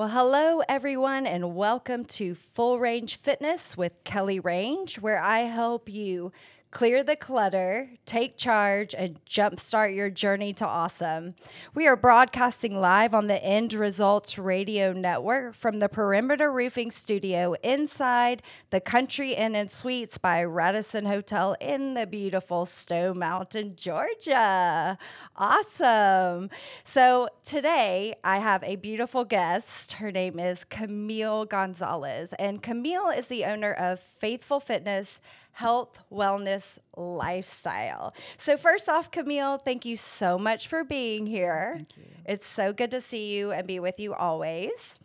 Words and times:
Well, 0.00 0.08
hello, 0.08 0.62
everyone, 0.66 1.26
and 1.26 1.54
welcome 1.54 2.06
to 2.06 2.34
Full 2.34 2.80
Range 2.80 3.16
Fitness 3.16 3.76
with 3.76 4.02
Kelly 4.02 4.40
Range, 4.40 4.98
where 4.98 5.22
I 5.22 5.40
help 5.40 5.90
you 5.90 6.32
clear 6.70 7.02
the 7.02 7.16
clutter, 7.16 7.90
take 8.06 8.36
charge, 8.36 8.94
and 8.94 9.24
jumpstart 9.24 9.94
your 9.94 10.08
journey 10.08 10.52
to 10.52 10.66
awesome. 10.66 11.34
We 11.74 11.86
are 11.88 11.96
broadcasting 11.96 12.78
live 12.80 13.12
on 13.12 13.26
the 13.26 13.42
End 13.42 13.72
Results 13.72 14.38
Radio 14.38 14.92
Network 14.92 15.54
from 15.54 15.80
the 15.80 15.88
Perimeter 15.88 16.52
Roofing 16.52 16.92
Studio 16.92 17.56
inside 17.64 18.42
the 18.70 18.80
Country 18.80 19.32
Inn 19.34 19.56
and 19.56 19.68
Suites 19.68 20.16
by 20.16 20.44
Radisson 20.44 21.06
Hotel 21.06 21.56
in 21.60 21.94
the 21.94 22.06
beautiful 22.06 22.66
Stone 22.66 23.18
Mountain, 23.18 23.74
Georgia. 23.74 24.96
Awesome. 25.34 26.50
So 26.84 27.28
today 27.44 28.14
I 28.22 28.38
have 28.38 28.62
a 28.62 28.76
beautiful 28.76 29.24
guest. 29.24 29.94
Her 29.94 30.12
name 30.12 30.38
is 30.38 30.64
Camille 30.64 31.46
Gonzalez, 31.46 32.32
and 32.38 32.62
Camille 32.62 33.08
is 33.08 33.26
the 33.26 33.44
owner 33.44 33.72
of 33.72 33.98
Faithful 33.98 34.60
Fitness 34.60 35.20
health, 35.52 35.98
wellness, 36.12 36.78
lifestyle. 36.96 38.12
So, 38.38 38.56
first 38.56 38.88
off, 38.88 39.10
Camille, 39.10 39.58
thank 39.58 39.84
you 39.84 39.96
so 39.96 40.38
much 40.38 40.68
for 40.68 40.84
being 40.84 41.26
here. 41.26 41.80
It's 42.24 42.46
so 42.46 42.72
good 42.72 42.90
to 42.92 43.00
see 43.00 43.34
you 43.34 43.50
and 43.50 43.66
be 43.66 43.80
with 43.80 43.98
you 43.98 44.14
always. 44.14 44.99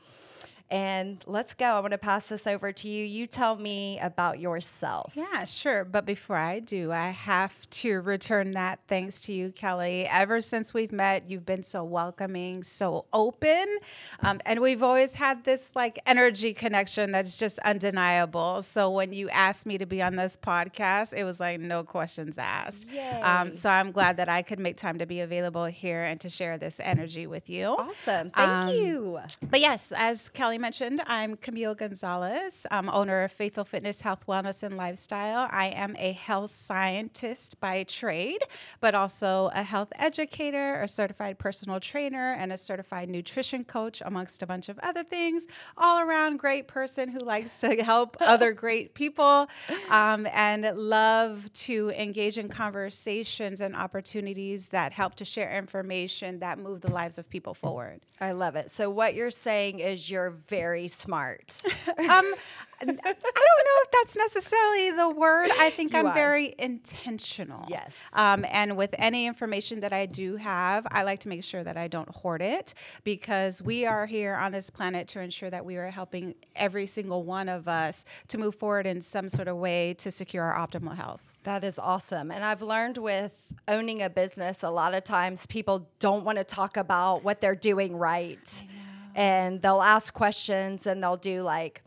And 0.72 1.24
let's 1.28 1.54
go. 1.54 1.66
I 1.66 1.80
want 1.80 1.92
to 1.92 1.98
pass 2.00 2.28
this 2.28 2.48
over 2.48 2.72
to 2.72 2.88
you. 2.90 3.06
You 3.06 3.28
tell 3.28 3.56
me 3.56 4.00
about 4.00 4.40
yourself. 4.40 5.14
Yeah, 5.16 5.44
sure. 5.44 5.86
But 5.86 6.06
before 6.06 6.38
I 6.38 6.60
do, 6.60 6.92
I 6.92 7.10
have 7.10 7.70
to 7.70 8.02
return 8.02 8.52
that 8.52 8.80
thanks 8.88 9.22
to 9.22 9.34
you, 9.34 9.52
Kelly. 9.52 10.08
Ever 10.08 10.42
since 10.42 10.74
we've 10.74 10.92
met, 10.92 11.30
you've 11.30 11.46
been 11.46 11.62
so 11.62 11.84
welcoming, 11.84 12.64
so 12.64 13.06
open. 13.14 13.66
Um, 14.22 14.42
and 14.46 14.60
we've 14.60 14.82
always 14.82 15.14
had 15.14 15.44
this 15.44 15.72
like 15.76 16.00
energy 16.08 16.54
connection 16.54 17.12
that's 17.12 17.38
just 17.38 17.60
undeniable. 17.60 18.64
So 18.64 18.90
when 18.90 19.14
you 19.14 19.30
asked 19.30 19.68
me 19.68 19.78
to 19.78 19.86
be 19.86 20.02
on 20.02 20.16
this 20.16 20.36
podcast, 20.36 21.14
it 21.14 21.24
was 21.24 21.40
like 21.40 21.60
no 21.60 21.84
questions 21.84 22.40
asked. 22.40 22.88
Um, 23.22 23.54
so 23.54 23.70
I'm 23.70 23.92
glad 23.92 24.18
that 24.18 24.30
I 24.30 24.42
could 24.42 24.60
make 24.60 24.78
time 24.78 24.98
to 24.98 25.06
be 25.06 25.20
available 25.20 25.66
here 25.66 26.04
and 26.04 26.20
to 26.22 26.30
share 26.30 26.58
this 26.58 26.80
energy 26.80 27.28
with 27.28 27.50
you. 27.50 27.68
Awesome. 27.68 28.32
Thank 28.32 28.38
um, 28.38 28.70
you. 28.70 29.20
But 29.44 29.60
yes, 29.60 29.94
as 29.96 30.30
Kelly 30.30 30.55
mentioned, 30.58 31.02
I'm 31.08 31.38
Camille 31.38 31.76
Gonzalez. 31.76 32.66
I'm 32.70 32.90
owner 32.90 33.24
of 33.24 33.32
Faithful 33.32 33.66
Fitness, 33.66 34.02
Health, 34.02 34.26
Wellness, 34.28 34.64
and 34.64 34.78
Lifestyle. 34.78 35.48
I 35.52 35.68
am 35.68 35.96
a 35.98 36.12
health 36.12 36.52
scientist 36.52 37.60
by 37.60 37.84
trade, 37.84 38.44
but 38.80 38.94
also 38.94 39.50
a 39.54 39.64
health 39.64 39.92
educator, 39.96 40.82
a 40.82 40.88
certified 40.88 41.40
personal 41.40 41.80
trainer, 41.80 42.34
and 42.34 42.54
a 42.54 42.58
certified 42.58 43.10
nutrition 43.10 43.64
coach, 43.64 44.02
amongst 44.06 44.44
a 44.44 44.46
bunch 44.46 44.70
of 44.70 44.78
other 44.80 45.04
things. 45.04 45.48
All 45.78 46.00
around 46.00 46.38
great 46.38 46.68
person 46.68 47.10
who 47.10 47.20
likes 47.20 47.60
to 47.62 47.84
help 47.84 48.16
other 48.22 48.52
great 48.52 48.94
people 48.94 49.48
um, 49.90 50.28
and 50.32 50.78
love 50.78 51.52
to 51.54 51.92
engage 51.98 52.38
in 52.38 52.50
conversations 52.50 53.62
and 53.62 53.76
opportunities 53.76 54.68
that 54.68 54.92
help 54.92 55.16
to 55.16 55.26
share 55.26 55.58
information 55.58 56.40
that 56.40 56.60
move 56.60 56.82
the 56.82 56.92
lives 56.92 57.18
of 57.18 57.28
people 57.30 57.54
forward. 57.54 58.02
I 58.22 58.32
love 58.32 58.56
it. 58.56 58.72
So, 58.72 58.90
what 58.90 59.16
you're 59.16 59.32
saying 59.32 59.80
is 59.80 60.10
you're 60.10 60.36
very 60.48 60.88
smart. 60.88 61.62
um, 61.98 62.34
I 62.82 62.86
don't 62.86 62.98
know 62.98 63.82
if 63.84 63.92
that's 63.92 64.16
necessarily 64.16 64.92
the 64.92 65.10
word. 65.10 65.50
I 65.60 65.70
think 65.70 65.94
you 65.94 66.00
I'm 66.00 66.08
are. 66.08 66.14
very 66.14 66.56
intentional. 66.60 67.66
Yes. 67.70 67.96
Um, 68.14 68.46
and 68.50 68.76
with 68.76 68.94
any 68.98 69.26
information 69.26 69.80
that 69.80 69.94
I 69.94 70.06
do 70.06 70.36
have, 70.36 70.86
I 70.92 71.04
like 71.04 71.20
to 71.20 71.30
make 71.30 71.44
sure 71.44 71.64
that 71.64 71.78
I 71.78 71.88
don't 71.88 72.10
hoard 72.10 72.42
it 72.42 72.74
because 73.04 73.62
we 73.62 73.86
are 73.86 74.06
here 74.06 74.36
on 74.36 74.52
this 74.52 74.70
planet 74.70 75.08
to 75.10 75.22
ensure 75.22 75.50
that 75.50 75.66
we 75.66 75.78
are 75.78 75.90
helping 75.90 76.36
every 76.56 76.88
single 76.88 77.24
one 77.24 77.50
of 77.50 77.68
us 77.68 78.06
to 78.28 78.38
move 78.38 78.56
forward 78.56 78.86
in 78.86 79.02
some 79.02 79.30
sort 79.30 79.48
of 79.48 79.58
way 79.58 79.94
to 79.96 80.12
secure 80.12 80.44
our 80.44 80.68
optimal 80.68 80.96
health. 80.96 81.24
That 81.44 81.64
is 81.64 81.78
awesome. 81.78 82.32
And 82.32 82.44
I've 82.44 82.64
learned 82.64 82.98
with 82.98 83.32
owning 83.68 84.02
a 84.02 84.10
business, 84.10 84.64
a 84.64 84.70
lot 84.70 84.96
of 84.96 85.04
times 85.04 85.46
people 85.46 85.88
don't 86.00 86.26
want 86.26 86.40
to 86.40 86.44
talk 86.44 86.76
about 86.76 87.24
what 87.24 87.40
they're 87.40 87.56
doing 87.56 87.96
right 87.96 88.64
and 89.16 89.62
they'll 89.62 89.82
ask 89.82 90.14
questions 90.14 90.86
and 90.86 91.02
they'll 91.02 91.18
do 91.18 91.42
like 91.42 91.82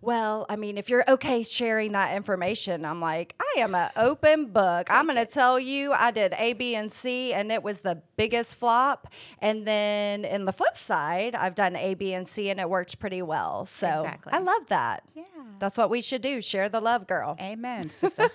well, 0.00 0.46
I 0.48 0.54
mean, 0.54 0.78
if 0.78 0.88
you're 0.88 1.04
okay 1.08 1.42
sharing 1.42 1.90
that 1.92 2.14
information, 2.14 2.84
I'm 2.84 3.00
like, 3.00 3.34
I 3.40 3.60
am 3.60 3.74
an 3.74 3.90
open 3.96 4.46
book. 4.46 4.86
I'm 4.90 5.06
going 5.06 5.16
to 5.16 5.26
tell 5.26 5.58
you 5.58 5.92
I 5.92 6.12
did 6.12 6.34
A, 6.38 6.52
B, 6.52 6.76
and 6.76 6.90
C, 6.90 7.34
and 7.34 7.50
it 7.50 7.64
was 7.64 7.80
the 7.80 8.00
biggest 8.18 8.56
flop. 8.56 9.08
And 9.38 9.66
then 9.66 10.26
in 10.26 10.44
the 10.44 10.52
flip 10.52 10.76
side, 10.76 11.34
I've 11.34 11.54
done 11.54 11.76
A, 11.76 11.94
B, 11.94 12.12
and 12.12 12.28
C, 12.28 12.50
and 12.50 12.60
it 12.60 12.68
worked 12.68 12.98
pretty 12.98 13.22
well. 13.22 13.64
So 13.64 13.88
exactly. 13.88 14.32
I 14.34 14.40
love 14.40 14.66
that. 14.68 15.04
Yeah. 15.14 15.22
That's 15.58 15.78
what 15.78 15.88
we 15.88 16.02
should 16.02 16.20
do. 16.20 16.42
Share 16.42 16.68
the 16.68 16.80
love, 16.80 17.06
girl. 17.06 17.36
Amen, 17.40 17.88
sister. 18.02 18.28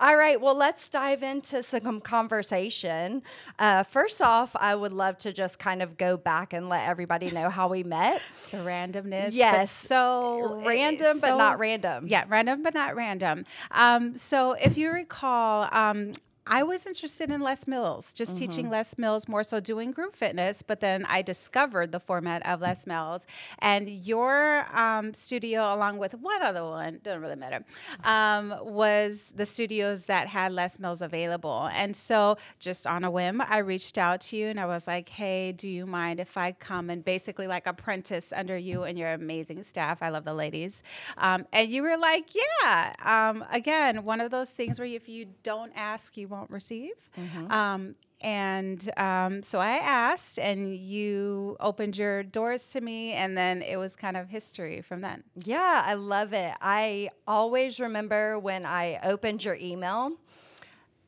All 0.00 0.16
right. 0.16 0.40
Well, 0.40 0.56
let's 0.56 0.88
dive 0.88 1.22
into 1.22 1.62
some 1.62 2.00
conversation. 2.00 3.22
Uh, 3.58 3.82
first 3.82 4.22
off, 4.22 4.54
I 4.54 4.74
would 4.74 4.92
love 4.92 5.18
to 5.18 5.32
just 5.32 5.58
kind 5.58 5.82
of 5.82 5.96
go 5.98 6.16
back 6.16 6.52
and 6.52 6.68
let 6.68 6.88
everybody 6.88 7.30
know 7.30 7.50
how 7.50 7.68
we 7.68 7.82
met. 7.82 8.22
The 8.52 8.58
randomness. 8.58 9.30
Yes. 9.32 9.72
so 9.72 10.62
random, 10.64 11.18
so, 11.18 11.30
but 11.30 11.36
not 11.36 11.58
random. 11.58 12.06
Yeah, 12.06 12.24
random, 12.28 12.62
but 12.62 12.74
not 12.74 12.94
random. 12.94 13.44
Um, 13.72 14.16
so 14.16 14.52
if 14.52 14.78
you 14.78 14.92
recall, 14.92 15.68
um, 15.72 16.12
I 16.48 16.62
was 16.62 16.86
interested 16.86 17.30
in 17.30 17.40
Les 17.40 17.66
Mills, 17.66 18.12
just 18.12 18.32
mm-hmm. 18.32 18.38
teaching 18.38 18.70
Les 18.70 18.96
Mills 18.96 19.26
more 19.26 19.42
so 19.42 19.58
doing 19.58 19.90
group 19.90 20.14
fitness, 20.14 20.62
but 20.62 20.78
then 20.78 21.04
I 21.06 21.22
discovered 21.22 21.90
the 21.90 21.98
format 21.98 22.46
of 22.46 22.60
Les 22.60 22.86
Mills. 22.86 23.22
And 23.58 23.90
your 23.90 24.64
um, 24.72 25.12
studio, 25.12 25.74
along 25.74 25.98
with 25.98 26.14
one 26.14 26.42
other 26.42 26.62
one, 26.62 27.00
doesn't 27.02 27.20
really 27.20 27.34
matter, 27.34 27.64
um, 28.04 28.54
was 28.62 29.32
the 29.36 29.44
studios 29.44 30.04
that 30.04 30.28
had 30.28 30.52
Les 30.52 30.78
Mills 30.78 31.02
available. 31.02 31.68
And 31.72 31.96
so, 31.96 32.36
just 32.60 32.86
on 32.86 33.02
a 33.02 33.10
whim, 33.10 33.40
I 33.40 33.58
reached 33.58 33.98
out 33.98 34.20
to 34.22 34.36
you 34.36 34.46
and 34.46 34.60
I 34.60 34.66
was 34.66 34.86
like, 34.86 35.08
hey, 35.08 35.50
do 35.50 35.68
you 35.68 35.84
mind 35.84 36.20
if 36.20 36.36
I 36.36 36.52
come 36.52 36.90
and 36.90 37.04
basically 37.04 37.48
like 37.48 37.66
apprentice 37.66 38.32
under 38.32 38.56
you 38.56 38.84
and 38.84 38.96
your 38.96 39.12
amazing 39.12 39.64
staff? 39.64 40.00
I 40.00 40.10
love 40.10 40.24
the 40.24 40.34
ladies. 40.34 40.84
Um, 41.18 41.46
and 41.52 41.68
you 41.68 41.82
were 41.82 41.96
like, 41.96 42.30
yeah. 42.34 42.92
Um, 43.04 43.44
again, 43.50 44.04
one 44.04 44.20
of 44.20 44.30
those 44.30 44.50
things 44.50 44.78
where 44.78 44.86
if 44.86 45.08
you 45.08 45.26
don't 45.42 45.72
ask, 45.74 46.16
you 46.16 46.28
won't 46.28 46.35
won't 46.36 46.50
receive. 46.50 46.94
Mm-hmm. 47.18 47.50
Um, 47.50 47.94
and 48.20 48.90
um, 48.96 49.42
so 49.42 49.58
I 49.58 49.76
asked, 49.76 50.38
and 50.38 50.74
you 50.76 51.56
opened 51.60 51.98
your 51.98 52.22
doors 52.22 52.64
to 52.68 52.80
me, 52.80 53.12
and 53.12 53.36
then 53.36 53.62
it 53.62 53.76
was 53.76 53.94
kind 53.94 54.16
of 54.16 54.28
history 54.28 54.80
from 54.80 55.02
then. 55.02 55.22
Yeah, 55.34 55.82
I 55.84 55.94
love 55.94 56.32
it. 56.32 56.54
I 56.60 57.10
always 57.26 57.78
remember 57.78 58.38
when 58.38 58.64
I 58.64 58.98
opened 59.02 59.44
your 59.44 59.56
email 59.56 60.12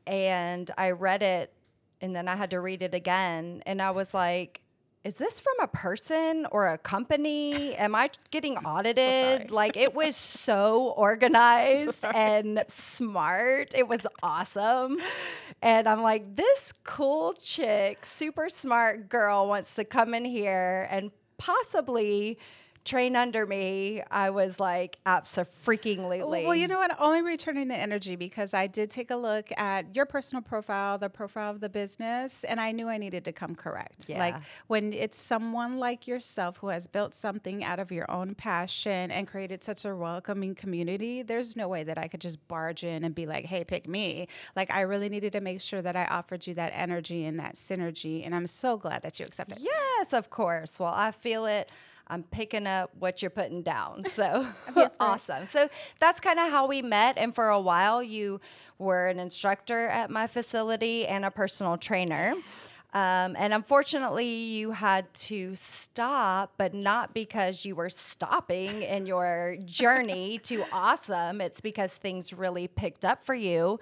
and 0.07 0.71
I 0.77 0.91
read 0.93 1.23
it, 1.23 1.53
and 2.01 2.15
then 2.15 2.29
I 2.29 2.37
had 2.37 2.51
to 2.51 2.61
read 2.61 2.83
it 2.83 2.95
again, 2.95 3.63
and 3.67 3.81
I 3.83 3.91
was 3.91 4.15
like, 4.15 4.61
is 5.05 5.15
this 5.15 5.41
from 5.41 5.55
a 5.63 5.69
person 5.69 6.47
or 6.51 6.69
a 6.69 6.79
company? 6.79 7.75
Am 7.77 7.95
I 7.95 8.11
getting 8.31 8.57
audited? 8.59 9.49
So 9.49 9.55
like 9.55 9.77
it 9.77 9.95
was 9.95 10.17
so 10.17 10.89
organized 10.97 11.97
so 11.97 12.09
and 12.09 12.65
smart. 12.69 13.75
It 13.75 13.89
was 13.89 14.07
awesome. 14.23 15.01
And 15.63 15.89
I'm 15.89 16.03
like, 16.03 16.37
this 16.37 16.73
cool 16.85 17.33
chick, 17.35 18.05
super 18.05 18.49
smart 18.49 19.09
girl 19.09 19.49
wants 19.49 19.75
to 19.77 19.85
come 19.85 20.15
in 20.15 20.25
here 20.25 20.87
and 20.91 21.11
possibly 21.39 22.39
train 22.89 23.17
under 23.17 23.47
me, 23.47 24.03
I 24.11 24.31
was 24.31 24.59
like, 24.59 24.99
absolutely. 25.05 25.55
Freaking 25.65 26.09
late. 26.09 26.25
Well, 26.25 26.55
you 26.55 26.67
know 26.67 26.79
what? 26.79 26.99
Only 26.99 27.23
returning 27.23 27.69
the 27.69 27.77
energy 27.77 28.17
because 28.17 28.55
I 28.55 28.67
did 28.67 28.91
take 28.91 29.11
a 29.11 29.17
look 29.17 29.51
at 29.59 29.95
your 29.95 30.07
personal 30.07 30.43
profile, 30.43 30.97
the 30.97 31.11
profile 31.11 31.51
of 31.51 31.61
the 31.61 31.69
business, 31.69 32.45
and 32.45 32.61
I 32.61 32.73
knew 32.73 32.89
I 32.89 32.97
needed 32.97 33.25
to 33.27 33.33
come 33.33 33.55
correct. 33.55 34.07
Yeah. 34.09 34.19
Like 34.19 34.37
when 34.67 34.93
it's 34.93 35.19
someone 35.19 35.79
like 35.79 36.07
yourself 36.07 36.57
who 36.59 36.69
has 36.69 36.87
built 36.87 37.15
something 37.15 37.63
out 37.63 37.79
of 37.79 37.93
your 37.93 38.11
own 38.11 38.35
passion 38.35 39.11
and 39.11 39.29
created 39.29 39.63
such 39.63 39.85
a 39.85 39.95
welcoming 39.95 40.55
community, 40.55 41.23
there's 41.23 41.57
no 41.57 41.69
way 41.69 41.85
that 41.85 41.99
I 41.99 42.09
could 42.09 42.23
just 42.23 42.47
barge 42.49 42.85
in 42.85 43.05
and 43.05 43.15
be 43.15 43.27
like, 43.27 43.45
hey, 43.45 43.65
pick 43.65 43.87
me. 43.87 44.29
Like 44.57 44.73
I 44.73 44.81
really 44.81 45.11
needed 45.11 45.33
to 45.33 45.41
make 45.41 45.61
sure 45.61 45.83
that 45.83 45.95
I 45.95 46.07
offered 46.07 46.47
you 46.47 46.55
that 46.55 46.73
energy 46.75 47.27
and 47.27 47.39
that 47.39 47.57
synergy. 47.57 48.25
And 48.25 48.35
I'm 48.35 48.47
so 48.47 48.79
glad 48.79 49.03
that 49.03 49.21
you 49.21 49.27
accepted. 49.27 49.59
Yes, 49.61 50.15
of 50.15 50.31
course. 50.31 50.79
Well, 50.79 50.95
I 50.95 51.11
feel 51.11 51.45
it. 51.45 51.71
I'm 52.11 52.23
picking 52.23 52.67
up 52.67 52.91
what 52.99 53.23
you're 53.23 53.31
putting 53.31 53.63
down. 53.63 54.03
So 54.13 54.47
awesome. 55.01 55.47
So 55.49 55.69
that's 56.01 56.21
kind 56.21 56.39
of 56.39 56.51
how 56.51 56.67
we 56.67 56.83
met. 56.83 57.19
And 57.19 57.35
for 57.35 57.49
a 57.49 57.61
while, 57.61 58.03
you 58.03 58.41
were 58.79 59.09
an 59.09 59.19
instructor 59.19 59.89
at 59.89 60.11
my 60.11 60.27
facility 60.27 61.07
and 61.07 61.25
a 61.25 61.31
personal 61.31 61.77
trainer. 61.77 62.35
Um, 62.95 63.37
and 63.39 63.53
unfortunately, 63.53 64.27
you 64.27 64.71
had 64.71 65.13
to 65.13 65.55
stop, 65.55 66.55
but 66.57 66.73
not 66.73 67.13
because 67.13 67.67
you 67.67 67.75
were 67.77 67.91
stopping 67.91 68.83
in 68.83 69.05
your 69.05 69.57
journey 69.65 70.39
to 70.45 70.65
awesome. 70.73 71.43
It's 71.43 71.61
because 71.61 71.95
things 71.95 72.33
really 72.33 72.67
picked 72.67 73.05
up 73.05 73.25
for 73.27 73.35
you. 73.35 73.79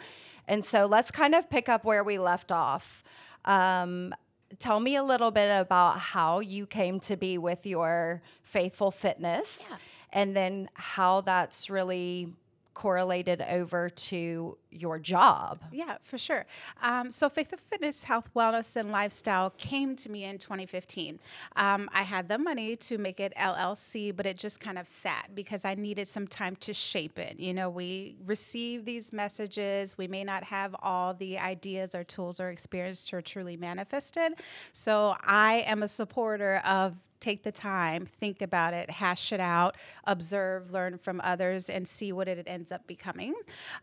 And 0.49 0.64
so 0.64 0.87
let's 0.87 1.11
kind 1.12 1.34
of 1.34 1.49
pick 1.49 1.69
up 1.69 1.84
where 1.84 2.02
we 2.02 2.19
left 2.19 2.50
off. 2.50 3.05
Um, 3.44 4.12
tell 4.58 4.81
me 4.81 4.97
a 4.97 5.03
little 5.03 5.31
bit 5.31 5.50
about 5.61 5.99
how 5.99 6.41
you 6.41 6.67
came 6.67 7.00
to 7.00 7.17
be 7.17 7.38
with 7.38 7.67
your 7.67 8.23
Faithful 8.43 8.91
Fitness 8.91 9.67
Yeah. 9.70 9.76
and 10.12 10.37
then 10.37 10.69
how 10.75 11.20
that's 11.23 11.69
really 11.70 12.32
correlated 12.75 13.41
over 13.43 13.88
to 13.88 14.58
your 14.76 14.99
job. 14.99 15.61
Yeah, 15.73 15.96
for 16.02 16.19
sure. 16.19 16.46
Um, 16.82 17.11
so, 17.11 17.28
Faithful 17.28 17.58
Fitness, 17.70 18.05
Health, 18.05 18.31
Wellness, 18.34 18.76
and 18.76 18.90
Lifestyle 18.90 19.50
came 19.50 19.96
to 19.96 20.11
me 20.11 20.25
in 20.25 20.38
2015. 20.38 21.19
Um, 21.56 21.88
I 21.93 22.02
had 22.02 22.28
the 22.28 22.38
money 22.38 22.76
to 22.76 22.99
make 22.99 23.20
it 23.20 23.32
LLC, 23.37 24.14
but 24.14 24.26
it 24.26 24.37
just 24.37 24.61
kind 24.61 24.78
of 24.78 24.88
sat 24.88 25.31
because 25.34 25.64
I 25.64 25.75
needed 25.75 26.08
some 26.08 26.26
time 26.26 26.56
to 26.56 26.73
shape 26.73 27.19
it. 27.19 27.38
You 27.38 27.55
know, 27.55 27.70
we 27.70 28.17
receive 28.25 28.84
these 28.84 29.12
messages, 29.12 29.99
we 29.99 30.08
may 30.08 30.25
not 30.25 30.44
have 30.44 30.75
all 30.82 31.14
the 31.14 31.38
ideas 31.38 31.94
or 31.94 32.05
tools 32.05 32.40
or 32.40 32.50
experience 32.50 33.08
to 33.08 33.23
truly 33.23 33.56
manifest 33.56 34.17
it. 34.17 34.40
So, 34.73 35.17
I 35.20 35.64
am 35.67 35.82
a 35.82 35.88
supporter 35.88 36.62
of 36.64 36.96
take 37.20 37.43
the 37.43 37.52
time, 37.52 38.06
think 38.06 38.43
about 38.43 38.75
it, 38.75 38.90
hash 38.90 39.32
it 39.32 39.40
out, 39.40 39.76
observe, 40.05 40.73
learn 40.73 40.99
from 40.99 41.20
others, 41.25 41.69
and 41.69 41.87
see 41.87 42.12
what 42.12 42.28
it 42.28 42.44
ends 42.46 42.70
up 42.70 42.87
becoming. 42.87 43.34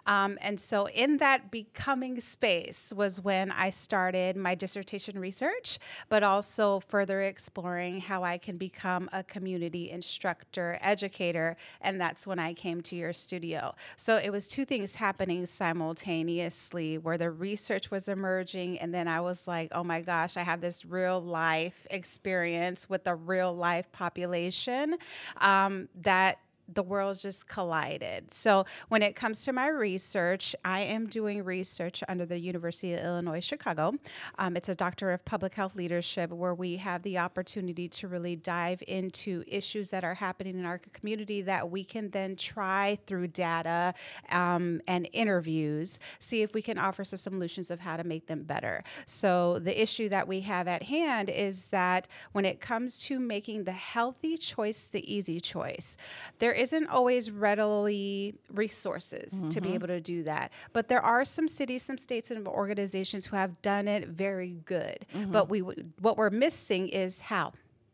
Um, 0.05 0.37
and 0.41 0.59
so, 0.59 0.82
in 0.87 1.17
that 1.17 1.51
becoming 1.51 2.19
space 2.19 2.93
was 2.95 3.21
when 3.21 3.51
I 3.51 3.69
started 3.69 4.35
my 4.35 4.55
dissertation 4.55 5.19
research, 5.19 5.79
but 6.09 6.23
also 6.23 6.81
further 6.87 7.21
exploring 7.23 8.01
how 8.01 8.23
I 8.23 8.37
can 8.37 8.57
become 8.57 9.09
a 9.13 9.23
community 9.23 9.89
instructor, 9.89 10.77
educator. 10.81 11.57
And 11.81 11.99
that's 11.99 12.27
when 12.27 12.39
I 12.39 12.53
came 12.53 12.81
to 12.83 12.95
your 12.95 13.13
studio. 13.13 13.75
So, 13.95 14.17
it 14.17 14.29
was 14.31 14.47
two 14.47 14.65
things 14.65 14.95
happening 14.95 15.45
simultaneously 15.45 16.97
where 16.97 17.17
the 17.17 17.31
research 17.31 17.91
was 17.91 18.07
emerging, 18.07 18.79
and 18.79 18.93
then 18.93 19.07
I 19.07 19.21
was 19.21 19.47
like, 19.47 19.69
oh 19.73 19.83
my 19.83 20.01
gosh, 20.01 20.37
I 20.37 20.41
have 20.41 20.61
this 20.61 20.85
real 20.85 21.21
life 21.21 21.87
experience 21.89 22.89
with 22.89 23.07
a 23.07 23.15
real 23.15 23.55
life 23.55 23.91
population 23.91 24.95
um, 25.41 25.89
that 26.01 26.39
the 26.71 26.83
world 26.83 27.19
just 27.19 27.47
collided. 27.47 28.33
So, 28.33 28.65
when 28.89 29.01
it 29.01 29.15
comes 29.15 29.43
to 29.45 29.53
my 29.53 29.67
research, 29.67 30.55
I 30.63 30.81
am 30.81 31.07
doing 31.07 31.43
research 31.43 32.03
under 32.07 32.25
the 32.25 32.39
University 32.39 32.93
of 32.93 33.03
Illinois 33.03 33.41
Chicago. 33.41 33.93
Um, 34.37 34.55
it's 34.55 34.69
a 34.69 34.75
Doctor 34.75 35.11
of 35.11 35.23
Public 35.25 35.53
Health 35.53 35.75
Leadership 35.75 36.31
where 36.31 36.53
we 36.53 36.77
have 36.77 37.03
the 37.03 37.17
opportunity 37.17 37.87
to 37.89 38.07
really 38.07 38.35
dive 38.35 38.81
into 38.87 39.43
issues 39.47 39.89
that 39.89 40.03
are 40.03 40.13
happening 40.13 40.57
in 40.57 40.65
our 40.65 40.79
community 40.93 41.41
that 41.41 41.69
we 41.69 41.83
can 41.83 42.09
then 42.11 42.35
try 42.35 42.97
through 43.05 43.27
data 43.27 43.93
um, 44.29 44.81
and 44.87 45.07
interviews, 45.11 45.99
see 46.19 46.41
if 46.41 46.53
we 46.53 46.61
can 46.61 46.77
offer 46.77 47.03
some 47.03 47.17
solutions 47.17 47.71
of 47.71 47.79
how 47.79 47.97
to 47.97 48.03
make 48.03 48.27
them 48.27 48.43
better. 48.43 48.83
So, 49.05 49.59
the 49.59 49.81
issue 49.81 50.09
that 50.09 50.27
we 50.27 50.41
have 50.41 50.67
at 50.67 50.83
hand 50.83 51.29
is 51.29 51.65
that 51.67 52.07
when 52.31 52.45
it 52.45 52.61
comes 52.61 52.99
to 53.03 53.19
making 53.19 53.65
the 53.65 53.71
healthy 53.71 54.37
choice 54.37 54.85
the 54.85 55.13
easy 55.13 55.39
choice, 55.39 55.97
there 56.39 56.52
isn't 56.53 56.87
always 56.87 57.29
readily 57.31 58.35
resources 58.51 59.33
mm-hmm. 59.33 59.49
to 59.49 59.61
be 59.61 59.73
able 59.73 59.87
to 59.87 59.99
do 59.99 60.23
that. 60.23 60.51
But 60.71 60.87
there 60.87 61.01
are 61.01 61.25
some 61.25 61.47
cities, 61.47 61.83
some 61.83 61.97
states, 61.97 62.31
and 62.31 62.47
organizations 62.47 63.25
who 63.25 63.35
have 63.35 63.61
done 63.61 63.87
it 63.87 64.07
very 64.07 64.57
good. 64.65 65.05
Mm-hmm. 65.13 65.31
But 65.31 65.49
we 65.49 65.59
what 65.59 66.17
we're 66.17 66.29
missing 66.29 66.89
is 66.89 67.19
how. 67.19 67.53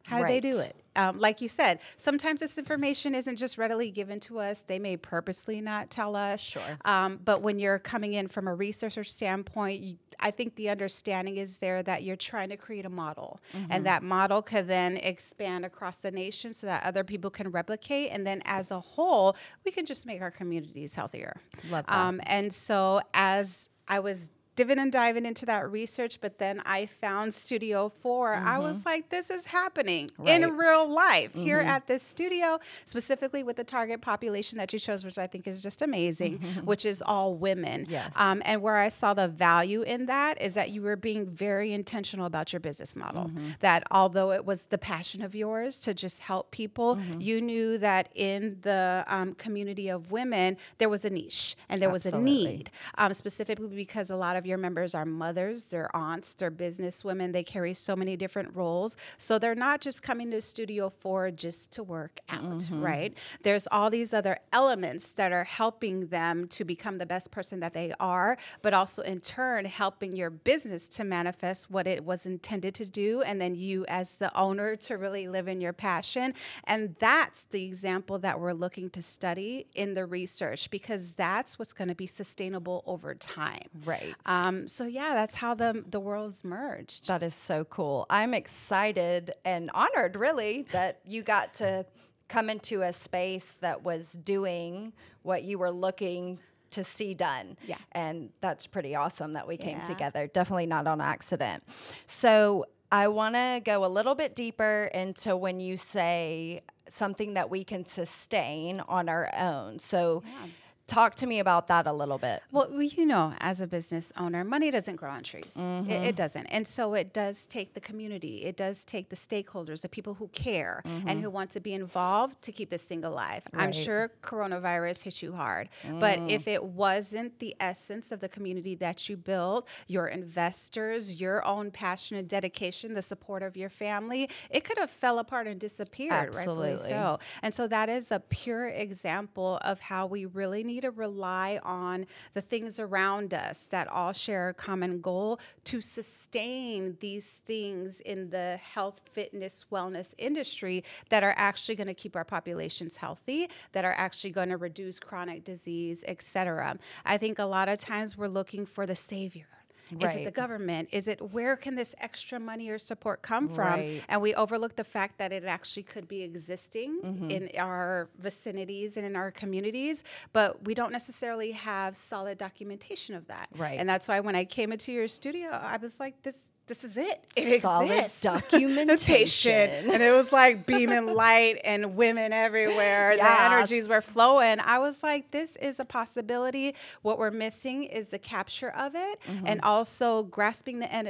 How 0.09 0.23
right. 0.23 0.41
do 0.41 0.49
they 0.49 0.51
do 0.51 0.59
it? 0.59 0.75
Um, 0.95 1.19
like 1.19 1.39
you 1.39 1.47
said, 1.47 1.79
sometimes 1.97 2.39
this 2.39 2.57
information 2.57 3.13
isn't 3.13 3.35
just 3.35 3.57
readily 3.59 3.91
given 3.91 4.19
to 4.21 4.39
us. 4.39 4.63
They 4.65 4.79
may 4.79 4.97
purposely 4.97 5.61
not 5.61 5.91
tell 5.91 6.15
us. 6.15 6.41
Sure. 6.41 6.61
Um, 6.83 7.19
but 7.23 7.41
when 7.41 7.59
you're 7.59 7.77
coming 7.77 8.13
in 8.13 8.27
from 8.27 8.47
a 8.47 8.55
researcher 8.55 9.03
standpoint, 9.03 9.81
you, 9.81 9.97
I 10.19 10.31
think 10.31 10.55
the 10.55 10.69
understanding 10.69 11.37
is 11.37 11.59
there 11.59 11.83
that 11.83 12.03
you're 12.03 12.15
trying 12.15 12.49
to 12.49 12.57
create 12.57 12.85
a 12.85 12.89
model, 12.89 13.39
mm-hmm. 13.53 13.71
and 13.71 13.85
that 13.85 14.01
model 14.01 14.41
could 14.41 14.67
then 14.67 14.97
expand 14.97 15.63
across 15.63 15.97
the 15.97 16.11
nation 16.11 16.53
so 16.53 16.65
that 16.65 16.83
other 16.83 17.03
people 17.03 17.29
can 17.29 17.51
replicate. 17.51 18.09
And 18.11 18.25
then 18.25 18.41
as 18.45 18.71
a 18.71 18.79
whole, 18.79 19.37
we 19.63 19.71
can 19.71 19.85
just 19.85 20.07
make 20.07 20.21
our 20.21 20.31
communities 20.31 20.95
healthier. 20.95 21.39
Love 21.69 21.85
that. 21.85 21.95
Um, 21.95 22.19
and 22.23 22.51
so 22.51 23.01
as 23.13 23.69
I 23.87 23.99
was 23.99 24.29
diving 24.59 24.79
and 24.79 24.91
diving 24.91 25.25
into 25.25 25.45
that 25.45 25.71
research, 25.71 26.19
but 26.21 26.37
then 26.37 26.61
I 26.65 26.85
found 26.85 27.33
Studio 27.33 27.89
4. 27.89 28.35
Mm-hmm. 28.35 28.47
I 28.47 28.59
was 28.59 28.77
mm-hmm. 28.77 28.89
like, 28.89 29.09
this 29.09 29.29
is 29.29 29.45
happening 29.45 30.09
right. 30.17 30.41
in 30.41 30.57
real 30.57 30.91
life 30.91 31.29
mm-hmm. 31.29 31.43
here 31.43 31.59
at 31.59 31.87
this 31.87 32.03
studio, 32.03 32.59
specifically 32.85 33.43
with 33.43 33.55
the 33.55 33.63
target 33.63 34.01
population 34.01 34.57
that 34.57 34.73
you 34.73 34.79
chose, 34.79 35.05
which 35.05 35.17
I 35.17 35.27
think 35.27 35.47
is 35.47 35.63
just 35.63 35.81
amazing, 35.81 36.39
mm-hmm. 36.39 36.59
which 36.65 36.85
is 36.85 37.01
all 37.01 37.35
women. 37.35 37.87
Yes. 37.89 38.11
Um, 38.15 38.41
and 38.45 38.61
where 38.61 38.77
I 38.77 38.89
saw 38.89 39.13
the 39.13 39.27
value 39.27 39.81
in 39.81 40.07
that 40.07 40.41
is 40.41 40.55
that 40.55 40.71
you 40.71 40.81
were 40.81 40.95
being 40.95 41.27
very 41.29 41.71
intentional 41.71 42.25
about 42.25 42.51
your 42.51 42.59
business 42.59 42.95
model. 42.95 43.25
Mm-hmm. 43.25 43.49
That 43.61 43.83
although 43.91 44.31
it 44.31 44.45
was 44.45 44.63
the 44.63 44.77
passion 44.77 45.21
of 45.21 45.35
yours 45.35 45.77
to 45.81 45.93
just 45.93 46.19
help 46.19 46.51
people, 46.51 46.97
mm-hmm. 46.97 47.21
you 47.21 47.41
knew 47.41 47.77
that 47.77 48.09
in 48.13 48.57
the 48.61 49.05
um, 49.07 49.33
community 49.35 49.89
of 49.89 50.11
women, 50.11 50.57
there 50.79 50.89
was 50.89 51.05
a 51.05 51.09
niche 51.09 51.55
and 51.69 51.81
there 51.81 51.89
Absolutely. 51.89 52.19
was 52.19 52.45
a 52.45 52.47
need, 52.47 52.71
um, 52.97 53.13
specifically 53.13 53.67
because 53.67 54.09
a 54.09 54.15
lot 54.15 54.35
of 54.35 54.45
your 54.49 54.57
members 54.57 54.93
are 54.93 55.05
mothers, 55.05 55.65
they're 55.65 55.95
aunts, 55.95 56.33
they're 56.33 56.51
businesswomen. 56.51 57.31
They 57.31 57.43
carry 57.43 57.73
so 57.73 57.95
many 57.95 58.17
different 58.17 58.55
roles. 58.55 58.97
So 59.17 59.39
they're 59.39 59.55
not 59.55 59.79
just 59.79 60.03
coming 60.03 60.31
to 60.31 60.41
Studio 60.41 60.89
4 60.89 61.31
just 61.31 61.71
to 61.73 61.83
work 61.83 62.19
out, 62.29 62.43
mm-hmm. 62.43 62.81
right? 62.81 63.13
There's 63.43 63.67
all 63.71 63.89
these 63.89 64.13
other 64.13 64.39
elements 64.51 65.11
that 65.13 65.31
are 65.31 65.43
helping 65.43 66.07
them 66.07 66.47
to 66.49 66.65
become 66.65 66.97
the 66.97 67.05
best 67.05 67.31
person 67.31 67.59
that 67.61 67.73
they 67.73 67.93
are, 67.99 68.37
but 68.61 68.73
also 68.73 69.03
in 69.03 69.19
turn 69.19 69.65
helping 69.65 70.15
your 70.15 70.29
business 70.29 70.87
to 70.87 71.03
manifest 71.03 71.69
what 71.69 71.87
it 71.87 72.03
was 72.03 72.25
intended 72.25 72.73
to 72.75 72.85
do. 72.85 73.21
And 73.21 73.39
then 73.39 73.55
you, 73.55 73.85
as 73.87 74.15
the 74.15 74.35
owner, 74.37 74.75
to 74.75 74.97
really 74.97 75.27
live 75.27 75.47
in 75.47 75.61
your 75.61 75.73
passion. 75.73 76.33
And 76.65 76.95
that's 76.99 77.43
the 77.43 77.63
example 77.63 78.19
that 78.19 78.39
we're 78.39 78.53
looking 78.53 78.89
to 78.91 79.01
study 79.01 79.67
in 79.75 79.93
the 79.93 80.05
research 80.05 80.69
because 80.69 81.11
that's 81.11 81.59
what's 81.59 81.73
going 81.73 81.89
to 81.89 81.95
be 81.95 82.07
sustainable 82.07 82.83
over 82.85 83.13
time. 83.15 83.67
Right. 83.85 84.15
Um, 84.25 84.38
um, 84.39 84.67
so 84.67 84.85
yeah, 84.85 85.13
that's 85.13 85.35
how 85.35 85.53
the 85.53 85.83
the 85.89 85.99
worlds 85.99 86.43
merged. 86.43 87.07
That 87.07 87.23
is 87.23 87.35
so 87.35 87.65
cool. 87.65 88.05
I'm 88.09 88.33
excited 88.33 89.33
and 89.45 89.69
honored, 89.73 90.15
really, 90.15 90.65
that 90.71 90.99
you 91.05 91.23
got 91.23 91.53
to 91.55 91.85
come 92.27 92.49
into 92.49 92.83
a 92.83 92.93
space 92.93 93.57
that 93.61 93.83
was 93.83 94.13
doing 94.13 94.93
what 95.23 95.43
you 95.43 95.57
were 95.57 95.71
looking 95.71 96.39
to 96.71 96.83
see 96.83 97.15
done. 97.15 97.57
Yeah. 97.65 97.77
And 97.93 98.29
that's 98.41 98.67
pretty 98.67 98.95
awesome 98.95 99.33
that 99.33 99.47
we 99.47 99.57
came 99.57 99.77
yeah. 99.79 99.83
together. 99.83 100.27
Definitely 100.27 100.67
not 100.67 100.85
on 100.85 101.01
accident. 101.01 101.63
So 102.05 102.65
I 102.91 103.07
want 103.07 103.33
to 103.35 103.61
go 103.63 103.83
a 103.83 103.87
little 103.87 104.13
bit 104.13 104.35
deeper 104.35 104.91
into 104.93 105.35
when 105.35 105.59
you 105.59 105.77
say 105.77 106.61
something 106.87 107.33
that 107.33 107.49
we 107.49 107.63
can 107.63 107.85
sustain 107.85 108.79
on 108.81 109.09
our 109.09 109.33
own. 109.35 109.79
So 109.79 110.23
yeah 110.25 110.49
Talk 110.89 111.13
to 111.15 111.27
me 111.27 111.39
about 111.39 111.67
that 111.67 111.85
a 111.85 111.93
little 111.93 112.17
bit. 112.17 112.41
Well, 112.51 112.81
you 112.81 113.05
know, 113.05 113.33
as 113.39 113.61
a 113.61 113.67
business 113.67 114.11
owner, 114.17 114.43
money 114.43 114.71
doesn't 114.71 114.95
grow 114.95 115.11
on 115.11 115.21
trees. 115.21 115.53
Mm-hmm. 115.55 115.89
It, 115.89 115.93
it, 115.93 115.97
mm-hmm. 115.99 116.15
doesn't. 116.15 116.47
And 116.47 116.67
so 116.67 116.95
it 116.95 117.13
does 117.13 117.45
take 117.45 117.75
the 117.75 117.79
community, 117.79 118.43
it 118.43 118.57
does 118.57 118.83
take 118.83 119.09
the 119.09 119.15
stakeholders, 119.15 119.81
the 119.81 119.89
people 119.89 120.15
who 120.15 120.27
care 120.29 120.81
mm-hmm. 120.85 121.07
and 121.07 121.21
who 121.21 121.29
want 121.29 121.51
to 121.51 121.59
be 121.59 121.73
involved 121.73 122.41
to 122.41 122.51
keep 122.51 122.71
this 122.71 122.81
thing 122.83 123.03
alive. 123.03 123.43
Right. 123.53 123.63
I'm 123.63 123.71
sure 123.71 124.11
coronavirus 124.23 125.01
hit 125.01 125.21
you 125.21 125.33
hard. 125.33 125.69
Mm. 125.83 125.99
But 125.99 126.19
if 126.27 126.47
it 126.47 126.63
wasn't 126.63 127.37
the 127.37 127.55
essence 127.59 128.11
of 128.11 128.19
the 128.19 128.29
community 128.29 128.73
that 128.75 129.07
you 129.07 129.15
built, 129.15 129.67
your 129.87 130.07
investors, 130.07 131.21
your 131.21 131.45
own 131.45 131.69
passion 131.69 132.17
and 132.17 132.27
dedication, 132.27 132.95
the 132.95 133.03
support 133.03 133.43
of 133.43 133.55
your 133.55 133.69
family, 133.69 134.27
it 134.49 134.63
could 134.63 134.79
have 134.79 134.89
fell 134.89 135.19
apart 135.19 135.45
and 135.45 135.59
disappeared. 135.59 136.35
Absolutely. 136.35 136.89
so. 136.89 137.19
And 137.43 137.53
so 137.53 137.67
that 137.67 137.89
is 137.89 138.11
a 138.11 138.19
pure 138.19 138.67
example 138.69 139.59
of 139.61 139.79
how 139.79 140.07
we 140.07 140.25
really 140.25 140.63
need 140.63 140.78
to 140.81 140.91
rely 140.91 141.59
on 141.63 142.05
the 142.33 142.41
things 142.41 142.79
around 142.79 143.33
us 143.33 143.65
that 143.71 143.87
all 143.87 144.13
share 144.13 144.49
a 144.49 144.53
common 144.53 145.01
goal 145.01 145.39
to 145.65 145.81
sustain 145.81 146.97
these 146.99 147.27
things 147.45 148.01
in 148.01 148.29
the 148.29 148.57
health, 148.57 149.01
fitness, 149.13 149.65
wellness 149.71 150.13
industry 150.17 150.83
that 151.09 151.23
are 151.23 151.35
actually 151.37 151.75
going 151.75 151.87
to 151.87 151.93
keep 151.93 152.15
our 152.15 152.25
populations 152.25 152.95
healthy, 152.95 153.49
that 153.71 153.85
are 153.85 153.95
actually 153.97 154.31
going 154.31 154.49
to 154.49 154.57
reduce 154.57 154.99
chronic 154.99 155.43
disease, 155.43 156.03
et 156.07 156.21
cetera. 156.21 156.77
I 157.05 157.17
think 157.17 157.39
a 157.39 157.45
lot 157.45 157.69
of 157.69 157.79
times 157.79 158.17
we're 158.17 158.27
looking 158.27 158.65
for 158.65 158.85
the 158.85 158.95
savior 158.95 159.47
Right. 159.91 160.09
Is 160.09 160.15
it 160.21 160.25
the 160.25 160.31
government? 160.31 160.89
Is 160.91 161.07
it 161.07 161.21
where 161.31 161.55
can 161.55 161.75
this 161.75 161.95
extra 161.99 162.39
money 162.39 162.69
or 162.69 162.79
support 162.79 163.21
come 163.21 163.47
from? 163.49 163.67
Right. 163.67 164.03
And 164.07 164.21
we 164.21 164.35
overlook 164.35 164.75
the 164.75 164.83
fact 164.83 165.17
that 165.17 165.31
it 165.31 165.43
actually 165.45 165.83
could 165.83 166.07
be 166.07 166.21
existing 166.23 167.01
mm-hmm. 167.03 167.31
in 167.31 167.49
our 167.57 168.09
vicinities 168.19 168.97
and 168.97 169.05
in 169.05 169.15
our 169.15 169.31
communities, 169.31 170.03
but 170.33 170.65
we 170.65 170.73
don't 170.73 170.91
necessarily 170.91 171.51
have 171.51 171.95
solid 171.95 172.37
documentation 172.37 173.15
of 173.15 173.27
that. 173.27 173.49
Right. 173.55 173.79
And 173.79 173.87
that's 173.87 174.07
why 174.07 174.19
when 174.19 174.35
I 174.35 174.45
came 174.45 174.71
into 174.71 174.91
your 174.91 175.07
studio, 175.07 175.49
I 175.49 175.77
was 175.77 175.99
like, 175.99 176.21
this 176.23 176.37
this 176.69 176.83
is 176.85 176.95
it. 176.97 177.25
It 177.35 177.61
Solid 177.61 177.91
exists. 177.91 178.21
documentation. 178.83 179.51
and 179.91 180.01
it 180.01 180.11
was 180.11 180.31
like 180.31 180.65
beaming 180.65 181.07
light 181.13 181.59
and 181.65 181.95
women 181.95 182.31
everywhere. 182.31 183.13
Yes. 183.13 183.19
The 183.39 183.43
energies 183.55 183.87
were 183.89 184.01
flowing. 184.01 184.59
I 184.59 184.79
was 184.79 185.03
like, 185.03 185.31
this 185.31 185.55
is 185.57 185.79
a 185.79 185.85
possibility. 185.85 186.75
What 187.01 187.17
we're 187.19 187.31
missing 187.31 187.83
is 187.85 188.07
the 188.07 188.19
capture 188.19 188.69
of 188.69 188.93
it 188.95 189.19
Mm-hmm. 189.29 189.47
and 189.47 189.61
also 189.61 190.23
grasping 190.23 190.79
the, 190.79 190.91
end 190.93 191.07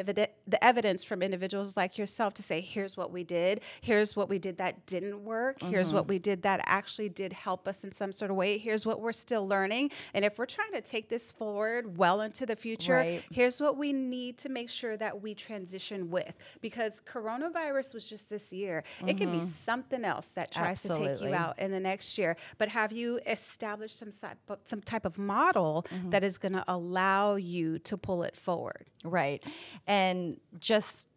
the 0.48 0.64
evidence 0.64 1.04
from 1.04 1.22
individuals 1.22 1.76
like 1.78 1.98
yourself 1.98 2.34
to 2.36 2.44
say, 2.44 2.62
here's 2.62 2.96
what 2.98 3.12
we 3.12 3.24
did. 3.24 3.62
Here's 3.82 4.16
what 4.16 4.30
we 4.30 4.40
did 4.40 4.58
that 4.58 4.86
didn't 4.86 5.24
work. 5.24 5.62
Here's 5.62 5.88
Mm-hmm. 5.88 5.96
what 5.96 6.08
we 6.08 6.20
did 6.20 6.42
that 6.44 6.62
actually 6.66 7.10
did 7.10 7.34
help 7.34 7.68
us 7.68 7.84
in 7.84 7.94
some 7.94 8.12
sort 8.12 8.32
of 8.32 8.38
way. 8.38 8.58
Here's 8.58 8.86
what 8.86 9.02
we're 9.02 9.12
still 9.14 9.48
learning. 9.48 9.92
And 10.14 10.24
if 10.26 10.38
we're 10.40 10.46
trying 10.46 10.72
to 10.74 10.82
take 10.82 11.10
this 11.10 11.30
forward 11.32 11.98
well 11.98 12.22
into 12.22 12.46
the 12.46 12.56
future, 12.56 12.96
Right. 12.96 13.24
here's 13.32 13.60
what 13.62 13.78
we 13.78 13.92
need 13.94 14.38
to 14.40 14.50
make 14.50 14.70
sure 14.70 14.96
that 14.98 15.22
we 15.22 15.34
transition 15.50 16.10
with 16.10 16.34
because 16.62 17.02
coronavirus 17.12 17.94
was 17.94 18.08
just 18.08 18.30
this 18.30 18.54
year. 18.54 18.84
It 19.08 19.16
could 19.18 19.32
be 19.32 19.42
something 19.42 20.04
else 20.06 20.28
that 20.30 20.52
tries 20.52 20.82
to 20.84 20.90
take 20.90 21.00
Mm-hmm. 21.00 21.28
You 21.30 21.34
out 21.34 21.58
in 21.58 21.72
the 21.72 21.80
next 21.80 22.18
year. 22.20 22.36
But 22.60 22.70
have 22.70 22.92
you 22.92 23.20
established 23.26 23.98
some 23.98 24.12
type 24.12 24.38
of, 24.48 24.60
some 24.66 24.82
type 24.82 25.06
of 25.06 25.18
model 25.18 25.86
Mm-hmm. 25.90 26.10
that 26.12 26.24
is 26.24 26.38
going 26.38 26.54
to 26.54 26.64
allow 26.68 27.36
you 27.36 27.80
to 27.80 27.98
pull 27.98 28.24
it 28.24 28.36
forward? 28.38 28.86
Right. 29.04 29.42
And 29.88 30.40
just 30.60 31.08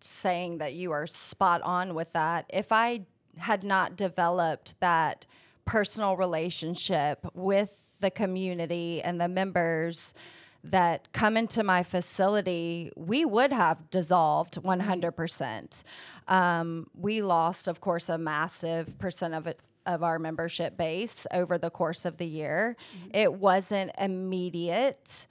saying 0.00 0.58
that 0.58 0.74
you 0.74 0.92
are 0.92 1.06
spot 1.06 1.62
on 1.62 1.94
with 1.94 2.12
that. 2.12 2.44
If 2.50 2.72
I 2.72 3.06
had 3.38 3.62
not 3.64 3.96
developed 3.96 4.74
that 4.80 5.26
personal 5.64 6.16
relationship 6.16 7.26
with 7.34 7.72
the 8.00 8.10
community 8.10 9.00
and 9.02 9.20
the 9.20 9.28
members 9.28 10.14
that 10.64 11.12
come 11.12 11.36
into 11.36 11.62
my 11.62 11.82
facility, 11.82 12.92
we 12.96 13.24
would 13.24 13.52
have 13.52 13.90
dissolved 13.90 14.60
100%. 14.62 15.82
Um, 16.28 16.86
we 16.94 17.22
lost, 17.22 17.66
of 17.66 17.80
course, 17.80 18.08
a 18.08 18.18
massive 18.18 18.98
percent 18.98 19.34
of 19.34 19.46
it. 19.46 19.60
Of 19.86 20.02
our 20.02 20.18
membership 20.18 20.76
base 20.76 21.26
over 21.32 21.56
the 21.56 21.70
course 21.70 22.04
of 22.04 22.18
the 22.18 22.26
year. 22.26 22.76
It 23.14 23.32
wasn't 23.32 23.90
immediate. 23.98 25.26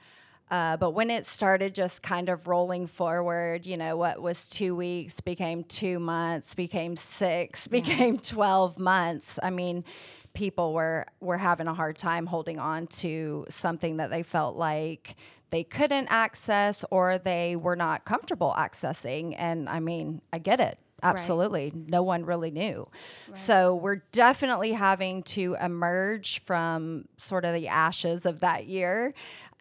Uh, 0.49 0.75
but 0.77 0.91
when 0.91 1.11
it 1.11 1.25
started 1.25 1.75
just 1.75 2.01
kind 2.01 2.29
of 2.29 2.47
rolling 2.47 2.87
forward, 2.87 3.65
you 3.65 3.77
know, 3.77 3.95
what 3.95 4.21
was 4.21 4.47
two 4.47 4.75
weeks 4.75 5.21
became 5.21 5.63
two 5.63 5.99
months, 5.99 6.55
became 6.55 6.97
six, 6.97 7.67
became 7.67 8.17
12 8.17 8.79
months. 8.79 9.37
I 9.43 9.51
mean, 9.51 9.83
people 10.39 10.73
were, 10.73 11.05
were 11.19 11.37
having 11.37 11.67
a 11.67 11.73
hard 11.73 11.97
time 11.97 12.25
holding 12.25 12.59
on 12.59 12.87
to 12.87 13.45
something 13.49 13.97
that 13.97 14.09
they 14.09 14.23
felt 14.23 14.55
like 14.55 15.17
they 15.49 15.65
couldn't 15.65 16.07
access 16.09 16.85
or 16.91 17.17
they 17.17 17.57
were 17.57 17.75
not 17.75 18.05
comfortable 18.05 18.55
accessing. 18.57 19.35
And 19.37 19.67
I 19.67 19.81
mean, 19.81 20.21
I 20.31 20.39
get 20.39 20.61
it. 20.61 20.79
Absolutely. 21.03 21.73
No 21.75 22.03
one 22.03 22.23
really 22.25 22.51
knew. 22.51 22.87
So 23.33 23.75
we're 23.75 24.01
definitely 24.13 24.71
having 24.71 25.23
to 25.23 25.57
emerge 25.59 26.41
from 26.45 27.09
sort 27.17 27.43
of 27.43 27.53
the 27.53 27.67
ashes 27.67 28.25
of 28.25 28.39
that 28.39 28.65
year. 28.65 29.13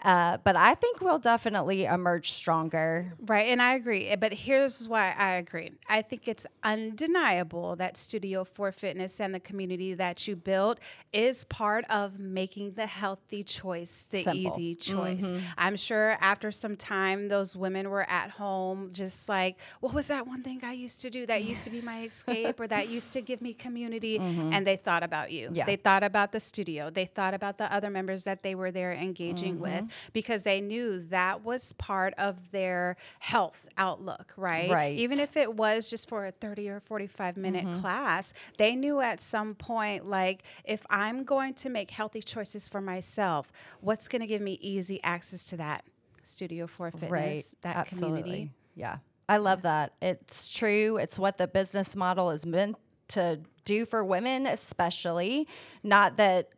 Uh, 0.05 0.39
but 0.45 0.55
I 0.55 0.75
think 0.77 1.01
we'll 1.01 1.19
definitely 1.19 1.85
emerge 1.85 2.31
stronger. 2.33 3.15
Right, 3.21 3.49
and 3.49 3.61
I 3.61 3.75
agree. 3.75 4.07
eh, 4.07 4.17
But 4.17 4.33
here's 4.33 4.87
why 4.89 5.13
I 5.13 5.33
agree. 5.33 5.73
I 5.89 6.03
think 6.03 6.29
it's 6.29 6.47
undeniable 6.63 7.77
that 7.77 7.97
Studio 7.97 8.45
4 8.45 8.73
Fitness 8.73 9.21
and 9.21 9.35
the 9.35 9.41
community 9.41 9.95
that 9.95 10.27
you 10.29 10.37
built 10.37 10.79
is 11.13 11.45
part 11.45 11.85
of 11.91 12.19
making 12.19 12.73
the 12.75 12.87
healthy 12.87 13.43
choice 13.43 14.07
the 14.11 14.23
Simple. 14.23 14.53
easy 14.61 14.75
choice. 14.75 15.27
I'm 15.57 15.77
sure 15.77 16.17
after 16.21 16.53
some 16.53 16.77
time, 16.77 17.29
those 17.29 17.57
women 17.57 17.91
were 17.91 18.09
at 18.09 18.31
home 18.31 18.91
just 18.93 19.29
like, 19.29 19.59
what 19.81 19.95
was 19.95 20.07
that 20.09 20.27
one 20.27 20.43
thing 20.43 20.61
I 20.63 20.73
used 20.73 21.01
to 21.03 21.11
do 21.11 21.27
that 21.27 21.43
used 21.45 21.65
to 21.65 21.71
be 21.71 21.81
my 21.81 22.05
escape 22.05 22.61
or 22.61 22.67
that 22.69 22.89
used 22.89 23.13
to 23.13 23.21
give 23.21 23.41
me 23.43 23.53
community? 23.53 24.19
And 24.19 24.67
they 24.67 24.77
thought 24.77 25.03
about 25.03 25.33
you. 25.33 25.51
Yeah. 25.53 25.65
They 25.65 25.77
thought 25.77 26.03
about 26.05 26.33
the 26.33 26.41
studio. 26.41 26.91
They 26.91 27.05
thought 27.07 27.35
about 27.35 27.59
the 27.59 27.73
other 27.73 27.91
members 27.91 28.25
that 28.25 28.43
they 28.43 28.55
were 28.55 28.71
there 28.71 28.93
engaging 28.93 29.59
with 29.59 29.85
because 30.13 30.43
they 30.43 30.61
knew 30.61 31.01
that 31.09 31.45
was 31.45 31.73
part 31.75 32.15
of 32.19 32.51
their 32.51 32.97
health 33.19 33.69
outlook, 33.77 34.33
right? 34.37 34.71
Right. 34.71 34.99
Even 34.99 35.19
if 35.19 35.37
it 35.37 35.55
was 35.55 35.89
just 35.89 36.09
for 36.09 36.27
a 36.27 36.33
30 36.33 36.69
or 36.69 36.81
45 36.81 37.37
minute 37.37 37.67
mm-hmm. 37.67 37.81
class, 37.81 38.33
they 38.57 38.75
knew 38.75 39.01
at 39.01 39.21
some 39.21 39.55
point, 39.55 40.09
like, 40.09 40.43
if 40.65 40.85
I'm 40.91 41.25
going 41.25 41.55
to 41.55 41.69
make 41.69 41.91
healthy 41.91 42.23
choices 42.23 42.69
for 42.69 42.81
myself, 42.81 43.53
what's 43.81 44.09
going 44.09 44.21
to 44.21 44.27
give 44.27 44.43
me 44.43 44.59
easy 44.61 45.03
access 45.03 45.45
to 45.45 45.57
that? 45.59 45.85
Studio 46.25 46.67
4 46.67 46.91
Fitness, 46.91 47.11
right. 47.11 47.45
that 47.63 47.77
Absolutely. 47.77 48.21
community. 48.23 48.53
Yeah. 48.75 48.99
I 49.29 49.39
love 49.39 49.63
that. 49.63 49.93
It's 50.01 50.51
true. 50.51 50.97
It's 50.97 51.19
what 51.19 51.39
the 51.39 51.47
business 51.47 51.95
model 51.95 52.31
is 52.31 52.47
meant 52.47 52.77
to 53.09 53.41
do 53.65 53.85
for 53.85 54.05
women, 54.05 54.47
especially. 54.47 55.47
Not 55.83 56.17
that, 56.17 56.51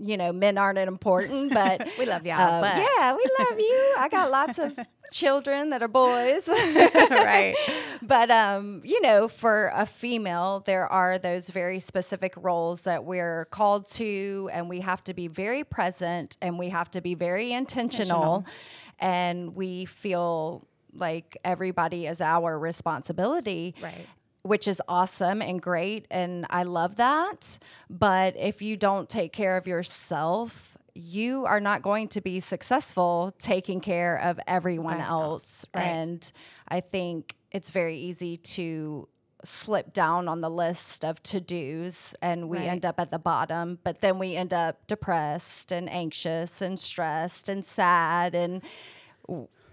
you 0.00 0.16
know, 0.16 0.32
men 0.32 0.58
aren't 0.58 0.78
important, 0.78 1.52
but 1.52 1.86
We 1.98 2.06
love 2.06 2.24
y'all, 2.26 2.40
um, 2.40 2.60
but- 2.62 2.76
yeah, 2.76 3.14
we 3.14 3.24
love 3.38 3.58
you. 3.58 3.94
I 3.98 4.08
got 4.10 4.30
lots 4.30 4.58
of 4.58 4.78
children 5.12 5.70
that 5.70 5.82
are 5.82 5.88
boys. 5.88 6.48
right. 6.48 7.54
but 8.00 8.30
um, 8.30 8.80
you 8.84 9.00
know, 9.02 9.28
for 9.28 9.72
a 9.74 9.84
female, 9.86 10.62
there 10.66 10.86
are 10.86 11.18
those 11.18 11.50
very 11.50 11.78
specific 11.80 12.34
roles 12.36 12.82
that 12.82 13.04
we're 13.04 13.46
called 13.46 13.90
to, 13.92 14.48
and 14.52 14.68
we 14.68 14.80
have 14.80 15.02
to 15.04 15.14
be 15.14 15.28
very 15.28 15.64
present, 15.64 16.36
and 16.40 16.58
we 16.58 16.68
have 16.68 16.90
to 16.92 17.00
be 17.00 17.14
very 17.14 17.52
intentional, 17.52 18.44
and 18.98 19.54
we 19.54 19.84
feel 19.84 20.66
like 20.94 21.36
everybody 21.44 22.06
is 22.06 22.20
our 22.20 22.58
responsibility. 22.58 23.74
Right. 23.82 24.06
Which 24.42 24.66
is 24.66 24.80
awesome 24.88 25.42
and 25.42 25.60
great, 25.60 26.06
and 26.10 26.46
I 26.48 26.62
love 26.62 26.96
that. 26.96 27.58
But 27.90 28.36
if 28.38 28.62
you 28.62 28.76
don't 28.76 29.08
take 29.08 29.32
care 29.32 29.56
of 29.58 29.66
yourself, 29.66 30.78
you 30.94 31.44
are 31.44 31.60
not 31.60 31.82
going 31.82 32.08
to 32.08 32.20
be 32.20 32.40
successful 32.40 33.34
taking 33.38 33.80
care 33.80 34.16
of 34.16 34.40
everyone 34.46 34.98
Right. 34.98 35.08
else. 35.08 35.66
Right. 35.74 35.82
And 35.84 36.32
I 36.68 36.80
think 36.80 37.36
it's 37.52 37.70
very 37.70 37.96
easy 37.98 38.38
to 38.38 39.08
slip 39.44 39.92
down 39.92 40.26
on 40.28 40.40
the 40.40 40.50
list 40.50 41.04
of 41.04 41.22
to 41.22 41.40
dos 41.40 42.14
and 42.20 42.48
we 42.48 42.58
Right. 42.58 42.68
end 42.68 42.84
up 42.84 42.98
at 43.00 43.10
the 43.10 43.18
bottom, 43.18 43.78
but 43.84 44.00
then 44.00 44.18
we 44.18 44.36
end 44.36 44.52
up 44.52 44.86
depressed 44.86 45.70
and 45.72 45.88
anxious 45.90 46.60
and 46.60 46.78
stressed 46.78 47.48
and 47.48 47.64
sad 47.64 48.34
and 48.34 48.62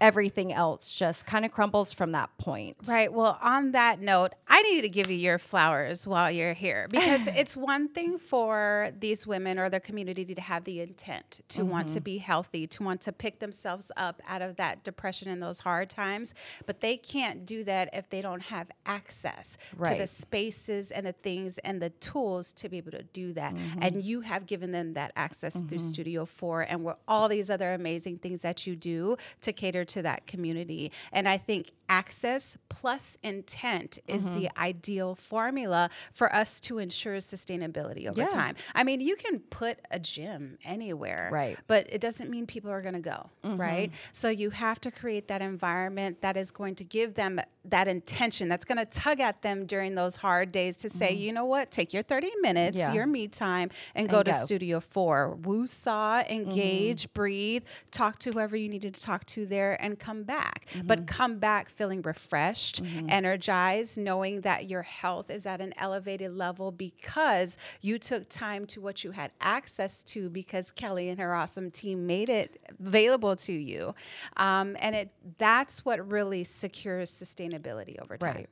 everything 0.00 0.52
else 0.52 0.94
just 0.94 1.26
kind 1.26 1.44
of 1.44 1.50
crumbles 1.50 1.92
from 1.92 2.12
that 2.12 2.30
point. 2.38 2.76
Right. 2.86 3.12
Well, 3.12 3.38
on 3.42 3.72
that 3.72 4.00
note, 4.00 4.34
I 4.46 4.62
need 4.62 4.82
to 4.82 4.88
give 4.88 5.10
you 5.10 5.16
your 5.16 5.38
flowers 5.38 6.06
while 6.06 6.30
you're 6.30 6.54
here 6.54 6.86
because 6.90 7.26
it's 7.36 7.56
one 7.56 7.88
thing 7.88 8.18
for 8.18 8.90
these 8.98 9.26
women 9.26 9.58
or 9.58 9.68
their 9.68 9.80
community 9.80 10.24
to 10.34 10.40
have 10.40 10.64
the 10.64 10.80
intent 10.80 11.40
to 11.48 11.64
want 11.64 11.78
Mm-hmm. 11.88 11.94
to 11.94 12.00
be 12.00 12.18
healthy, 12.18 12.66
to 12.66 12.82
want 12.82 13.00
to 13.02 13.12
pick 13.12 13.38
themselves 13.38 13.90
up 13.96 14.20
out 14.28 14.42
of 14.42 14.56
that 14.56 14.82
depression 14.84 15.28
and 15.28 15.42
those 15.42 15.60
hard 15.60 15.88
times, 15.88 16.34
but 16.66 16.80
they 16.80 16.96
can't 16.96 17.46
do 17.46 17.62
that 17.64 17.88
if 17.92 18.10
they 18.10 18.20
don't 18.20 18.42
have 18.42 18.68
access 18.84 19.56
to 19.84 19.94
the 19.94 20.06
spaces 20.06 20.90
and 20.90 21.06
the 21.06 21.12
things 21.12 21.58
and 21.58 21.80
the 21.80 21.90
tools 21.90 22.52
to 22.54 22.68
be 22.68 22.78
able 22.78 22.90
to 22.90 23.02
do 23.04 23.32
that. 23.32 23.54
Mm-hmm. 23.54 23.78
And 23.82 24.02
you 24.02 24.20
have 24.22 24.46
given 24.46 24.70
them 24.72 24.94
that 24.94 25.12
access 25.16 25.62
through 25.62 25.78
Studio 25.78 26.26
4 26.26 26.62
and 26.62 26.84
where 26.84 26.96
all 27.06 27.28
these 27.28 27.48
other 27.48 27.72
amazing 27.72 28.18
things 28.18 28.42
that 28.42 28.66
you 28.66 28.76
do 28.76 29.16
to 29.42 29.52
cater 29.52 29.84
to 29.88 30.02
that 30.02 30.26
community. 30.26 30.92
And 31.12 31.28
I 31.28 31.38
think 31.38 31.72
access 31.88 32.56
plus 32.68 33.16
intent 33.22 33.98
is 34.06 34.24
Mm-hmm. 34.24 34.38
the 34.40 34.50
ideal 34.58 35.14
formula 35.14 35.88
for 36.12 36.34
us 36.34 36.60
to 36.60 36.78
ensure 36.78 37.16
sustainability 37.18 38.06
over 38.08 38.20
Yeah. 38.20 38.26
time. 38.28 38.56
I 38.74 38.84
mean, 38.84 39.00
you 39.00 39.16
can 39.16 39.38
put 39.40 39.78
a 39.90 39.98
gym 39.98 40.58
anywhere, 40.64 41.28
Right. 41.32 41.54
Mm-hmm. 41.54 41.62
but 41.66 41.86
it 41.92 42.00
doesn't 42.00 42.28
mean 42.30 42.46
people 42.46 42.70
are 42.70 42.82
going 42.82 42.94
to 42.94 43.00
go, 43.00 43.30
right? 43.44 43.90
So 44.12 44.28
you 44.28 44.50
have 44.50 44.80
to 44.82 44.90
create 44.90 45.28
that 45.28 45.40
environment 45.40 46.20
that 46.20 46.36
is 46.36 46.50
going 46.50 46.74
to 46.76 46.84
give 46.84 47.14
them 47.14 47.40
that 47.64 47.86
intention, 47.88 48.48
that's 48.48 48.64
going 48.64 48.78
to 48.78 48.86
tug 48.86 49.20
at 49.20 49.42
them 49.42 49.66
during 49.66 49.94
those 49.94 50.16
hard 50.16 50.50
days 50.52 50.74
to 50.76 50.88
say, 50.90 51.12
you 51.12 51.32
know 51.32 51.44
what, 51.44 51.70
take 51.70 51.92
your 51.92 52.02
30 52.02 52.30
minutes, 52.40 52.80
Mm-hmm. 52.80 52.90
Yeah. 52.90 52.94
your 52.94 53.06
me 53.06 53.28
time, 53.28 53.70
and, 53.94 54.08
go 54.08 54.22
to 54.22 54.30
go. 54.30 54.36
Mm-hmm. 54.36 54.44
Studio 54.46 54.80
4. 54.80 55.36
Woo 55.42 55.66
saw, 55.66 56.20
engage, 56.28 57.12
breathe, 57.14 57.62
talk 57.90 58.18
to 58.20 58.32
whoever 58.32 58.56
you 58.56 58.68
needed 58.68 58.94
to 58.94 59.00
talk 59.02 59.24
to 59.26 59.46
there, 59.46 59.80
and 59.82 59.98
come 59.98 60.22
back. 60.24 60.66
Mm-hmm. 60.74 60.86
But 60.86 61.06
come 61.06 61.38
back 61.38 61.68
feeling 61.78 62.02
refreshed, 62.02 62.82
energized, 63.08 63.96
knowing 63.96 64.40
that 64.42 64.68
your 64.68 64.82
health 64.82 65.30
is 65.30 65.46
at 65.46 65.60
an 65.60 65.72
elevated 65.78 66.32
level 66.34 66.72
because 66.72 67.56
you 67.80 67.98
took 67.98 68.28
time 68.28 68.66
to 68.66 68.80
what 68.80 69.04
you 69.04 69.12
had 69.12 69.30
access 69.40 70.02
to 70.02 70.28
because 70.28 70.72
Kelly 70.72 71.08
and 71.08 71.20
her 71.20 71.34
awesome 71.34 71.70
team 71.70 72.06
made 72.06 72.28
it 72.28 72.60
available 72.80 73.36
to 73.36 73.52
you. 73.52 73.94
Um, 74.36 74.76
and 74.80 74.96
it 74.96 75.10
that's 75.38 75.84
what 75.84 76.10
really 76.10 76.42
secures 76.44 77.10
sustainability 77.10 78.02
over 78.02 78.18
time. 78.18 78.34
Right. 78.34 78.48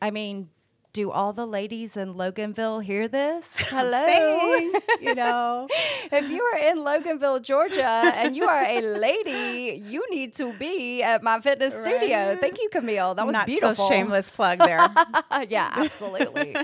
I 0.00 0.10
mean, 0.10 0.48
do 0.92 1.10
all 1.10 1.32
the 1.32 1.46
ladies 1.46 1.96
in 1.96 2.14
Loganville 2.14 2.82
hear 2.82 3.08
this? 3.08 3.46
Hello. 3.56 4.06
Saying, 4.06 4.72
you 5.00 5.14
know, 5.14 5.68
if 6.12 6.28
you 6.28 6.42
are 6.42 6.58
in 6.58 6.78
Loganville, 6.78 7.42
Georgia, 7.42 7.84
and 7.84 8.36
you 8.36 8.44
are 8.44 8.64
a 8.64 8.80
lady, 8.80 9.82
you 9.82 10.04
need 10.10 10.34
to 10.34 10.52
be 10.54 11.02
at 11.02 11.22
my 11.22 11.40
fitness 11.40 11.74
studio. 11.74 12.36
Thank 12.40 12.58
you, 12.58 12.68
Camille. 12.70 13.14
That 13.14 13.26
was 13.26 13.32
not 13.32 13.46
beautiful. 13.46 13.74
so 13.74 13.88
shameless 13.88 14.30
plug 14.30 14.58
there. 14.58 14.78
yeah, 15.48 15.70
absolutely. 15.76 16.56